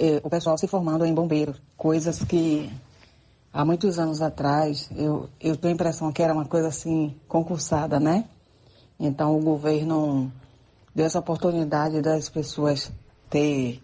é, 0.00 0.20
o 0.20 0.28
pessoal 0.28 0.58
se 0.58 0.66
formando 0.66 1.06
em 1.06 1.14
bombeiro, 1.14 1.54
coisas 1.76 2.24
que 2.24 2.68
há 3.52 3.64
muitos 3.64 4.00
anos 4.00 4.20
atrás 4.20 4.90
eu, 4.96 5.28
eu 5.40 5.56
tenho 5.56 5.74
a 5.74 5.76
impressão 5.76 6.10
que 6.10 6.24
era 6.24 6.34
uma 6.34 6.44
coisa 6.44 6.66
assim 6.66 7.14
concursada, 7.28 8.00
né? 8.00 8.24
Então 8.98 9.38
o 9.38 9.40
governo 9.40 10.32
deu 10.92 11.06
essa 11.06 11.20
oportunidade 11.20 12.02
das 12.02 12.28
pessoas 12.28 12.90
ter 13.30 13.80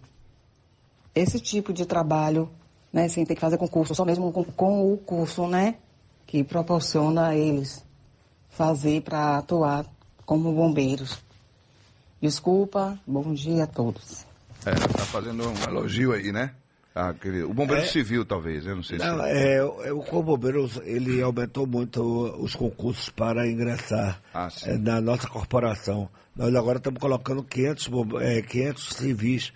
esse 1.14 1.38
tipo 1.38 1.72
de 1.72 1.86
trabalho, 1.86 2.50
né, 2.92 3.08
sem 3.08 3.24
ter 3.24 3.36
que 3.36 3.40
fazer 3.40 3.58
concurso, 3.58 3.94
só 3.94 4.04
mesmo 4.04 4.32
com, 4.32 4.42
com 4.42 4.92
o 4.92 4.96
curso, 4.96 5.46
né, 5.46 5.76
que 6.26 6.42
proporciona 6.42 7.28
a 7.28 7.36
eles 7.36 7.80
fazer 8.50 9.02
para 9.02 9.38
atuar 9.38 9.86
como 10.26 10.52
bombeiros. 10.52 11.18
Desculpa, 12.20 12.98
bom 13.06 13.34
dia 13.34 13.64
a 13.64 13.66
todos. 13.66 14.24
É, 14.64 14.70
tá 14.74 15.04
fazendo 15.06 15.48
um 15.48 15.54
elogio 15.68 16.12
aí, 16.12 16.30
né? 16.30 16.52
Ah, 16.94 17.14
o 17.48 17.54
bombeiro 17.54 17.82
É. 17.82 17.86
civil, 17.86 18.24
talvez, 18.24 18.66
eu 18.66 18.76
não 18.76 18.82
sei 18.82 18.98
Não, 18.98 19.18
se... 19.18 19.24
é, 19.30 19.54
é, 19.56 19.92
o 19.92 20.00
Corpo 20.00 20.22
Bombeiros, 20.36 20.76
ele 20.84 21.22
aumentou 21.22 21.66
muito 21.66 22.02
os 22.38 22.54
concursos 22.54 23.08
para 23.08 23.48
ingressar 23.50 24.20
Ah, 24.34 24.48
é, 24.64 24.76
na 24.76 25.00
nossa 25.00 25.26
corporação. 25.26 26.06
Nós 26.36 26.54
agora 26.54 26.76
estamos 26.78 27.00
colocando 27.00 27.42
500, 27.42 27.86
bom- 27.88 28.20
é, 28.20 28.42
500 28.42 28.88
civis 28.94 29.52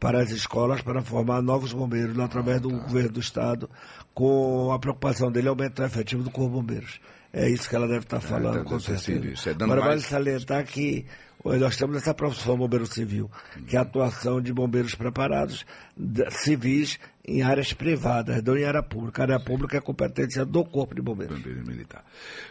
para 0.00 0.20
as 0.20 0.30
escolas 0.30 0.82
para 0.82 1.00
formar 1.00 1.40
novos 1.40 1.72
bombeiros 1.72 2.18
através 2.18 2.60
do 2.60 2.70
governo 2.70 3.10
do 3.12 3.20
estado, 3.20 3.70
com 4.12 4.72
a 4.72 4.78
preocupação 4.78 5.30
dele 5.30 5.46
aumentar 5.48 5.84
o 5.84 5.86
efetivo 5.86 6.24
do 6.24 6.30
Corpo 6.30 6.50
Bombeiros. 6.56 7.00
É 7.32 7.48
isso 7.48 7.68
que 7.68 7.76
ela 7.76 7.86
deve 7.86 8.00
estar 8.04 8.20
falando, 8.20 8.64
com 8.64 8.78
ser 8.80 8.98
certeza. 8.98 9.04
civil. 9.20 9.32
Isso 9.34 9.48
é 9.48 9.52
Agora 9.52 9.68
mais- 9.80 9.84
vale 9.86 10.00
salientar 10.00 10.64
que 10.64 11.06
nós 11.44 11.76
temos 11.76 11.96
essa 11.96 12.12
profissão 12.12 12.56
bombeiro 12.56 12.86
civil, 12.86 13.30
que 13.66 13.76
é 13.76 13.78
a 13.78 13.82
atuação 13.82 14.40
de 14.40 14.52
bombeiros 14.52 14.94
preparados, 14.94 15.64
civis, 16.30 16.98
em 17.26 17.42
áreas 17.42 17.72
privadas, 17.72 18.42
não 18.42 18.56
em 18.56 18.64
área 18.64 18.82
pública. 18.82 19.22
A 19.22 19.24
área 19.26 19.40
pública 19.40 19.76
é 19.76 19.80
competência 19.80 20.44
do 20.44 20.64
Corpo 20.64 20.94
de 20.94 21.00
Bombeiros. 21.00 21.36
Bombeiro 21.38 21.64
militar. 21.66 22.04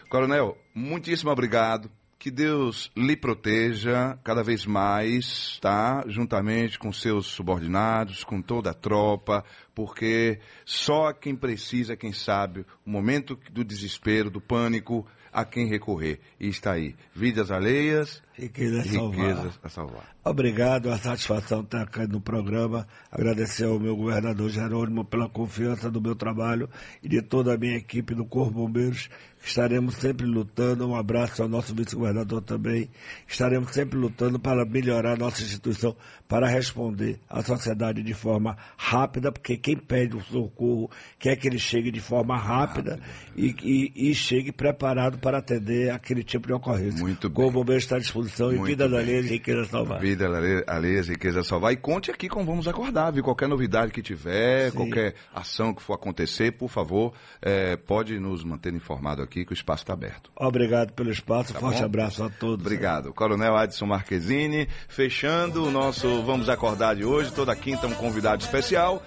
Coronel, 0.08 0.56
muitíssimo 0.74 1.30
obrigado. 1.30 1.90
Que 2.20 2.30
Deus 2.30 2.90
lhe 2.94 3.16
proteja 3.16 4.18
cada 4.22 4.42
vez 4.42 4.66
mais, 4.66 5.58
tá? 5.58 6.04
Juntamente 6.06 6.78
com 6.78 6.92
seus 6.92 7.26
subordinados, 7.28 8.22
com 8.22 8.42
toda 8.42 8.72
a 8.72 8.74
tropa, 8.74 9.42
porque 9.74 10.38
só 10.66 11.14
quem 11.14 11.34
precisa, 11.34 11.96
quem 11.96 12.12
sabe, 12.12 12.66
o 12.84 12.90
momento 12.90 13.38
do 13.50 13.64
desespero, 13.64 14.28
do 14.28 14.38
pânico, 14.38 15.06
a 15.32 15.44
quem 15.46 15.66
recorrer. 15.68 16.20
E 16.38 16.48
está 16.48 16.72
aí. 16.72 16.94
Vidas 17.14 17.50
alheias 17.50 18.22
Riqueza 18.34 18.80
a 18.80 18.84
salvar. 18.84 19.28
riquezas 19.28 19.58
a 19.62 19.68
salvar. 19.68 20.16
Obrigado, 20.24 20.90
a 20.90 20.98
satisfação 20.98 21.62
estar 21.62 21.82
aqui 21.82 22.06
no 22.06 22.20
programa. 22.20 22.86
Agradecer 23.10 23.64
ao 23.64 23.80
meu 23.80 23.96
governador 23.96 24.50
Jerônimo 24.50 25.04
pela 25.04 25.28
confiança 25.28 25.90
do 25.90 26.00
meu 26.00 26.14
trabalho 26.14 26.68
e 27.02 27.08
de 27.08 27.22
toda 27.22 27.54
a 27.54 27.56
minha 27.56 27.76
equipe 27.76 28.14
do 28.14 28.24
Corpo 28.24 28.52
Bombeiros. 28.52 29.08
Estaremos 29.42 29.94
sempre 29.96 30.26
lutando. 30.26 30.86
Um 30.86 30.94
abraço 30.94 31.42
ao 31.42 31.48
nosso 31.48 31.74
vice-governador 31.74 32.42
também. 32.42 32.88
Estaremos 33.26 33.72
sempre 33.72 33.98
lutando 33.98 34.38
para 34.38 34.64
melhorar 34.64 35.14
a 35.14 35.16
nossa 35.16 35.42
instituição, 35.42 35.96
para 36.28 36.46
responder 36.46 37.18
à 37.28 37.42
sociedade 37.42 38.02
de 38.02 38.14
forma 38.14 38.56
rápida, 38.76 39.32
porque 39.32 39.56
quem 39.56 39.76
pede 39.76 40.16
o 40.16 40.20
socorro 40.22 40.90
quer 41.18 41.36
que 41.36 41.48
ele 41.48 41.58
chegue 41.58 41.90
de 41.90 42.00
forma 42.00 42.36
rápida 42.36 43.00
e, 43.36 43.54
e- 43.62 44.10
e 44.10 44.14
chegue 44.14 44.52
preparado 44.52 45.18
para 45.18 45.38
atender 45.38 45.90
aquele 45.90 46.22
tipo 46.22 46.46
de 46.46 46.52
ocorrência. 46.52 47.00
Muito 47.00 47.26
O 47.26 47.30
Corpo 47.30 47.50
bem. 47.50 47.60
Bombeiro 47.60 47.78
está 47.80 47.96
à 47.96 47.98
disposição 47.98 48.52
e 48.52 48.56
Muito 48.56 48.66
vida 48.68 48.88
da 48.88 48.98
bem. 48.98 49.06
lei 49.06 49.18
e 49.20 49.22
riqueza 49.28 49.64
salvar. 49.64 50.00
Vida 50.00 50.26
alhe- 50.26 50.64
alheias, 50.66 51.08
riqueza 51.08 51.42
salvar. 51.42 51.72
E 51.72 51.76
conte 51.76 52.10
aqui 52.10 52.28
como 52.28 52.44
vamos 52.44 52.68
acordar, 52.68 53.10
viu? 53.10 53.24
Qualquer 53.24 53.48
novidade 53.48 53.90
que 53.90 54.02
tiver, 54.02 54.70
Sim. 54.70 54.76
qualquer 54.76 55.14
ação 55.34 55.72
que 55.74 55.82
for 55.82 55.94
acontecer, 55.94 56.52
por 56.52 56.68
favor, 56.68 57.12
eh, 57.40 57.76
pode 57.76 58.18
nos 58.20 58.44
manter 58.44 58.72
informado 58.74 59.22
aqui 59.22 59.29
que 59.30 59.46
o 59.48 59.54
espaço 59.54 59.84
está 59.84 59.92
aberto. 59.92 60.30
Obrigado 60.36 60.92
pelo 60.92 61.10
espaço, 61.10 61.52
Tá 61.52 61.60
forte 61.60 61.78
bom? 61.78 61.84
abraço 61.84 62.22
a 62.24 62.28
todos. 62.28 62.64
Obrigado. 62.66 63.12
Coronel 63.14 63.56
Adson 63.56 63.86
Marquezine, 63.86 64.68
fechando 64.88 65.64
o 65.64 65.70
nosso 65.70 66.22
Vamos 66.22 66.48
Acordar 66.48 66.96
de 66.96 67.04
hoje. 67.04 67.32
Toda 67.32 67.54
quinta 67.56 67.86
um 67.86 67.94
convidado 67.94 68.42
especial. 68.42 69.02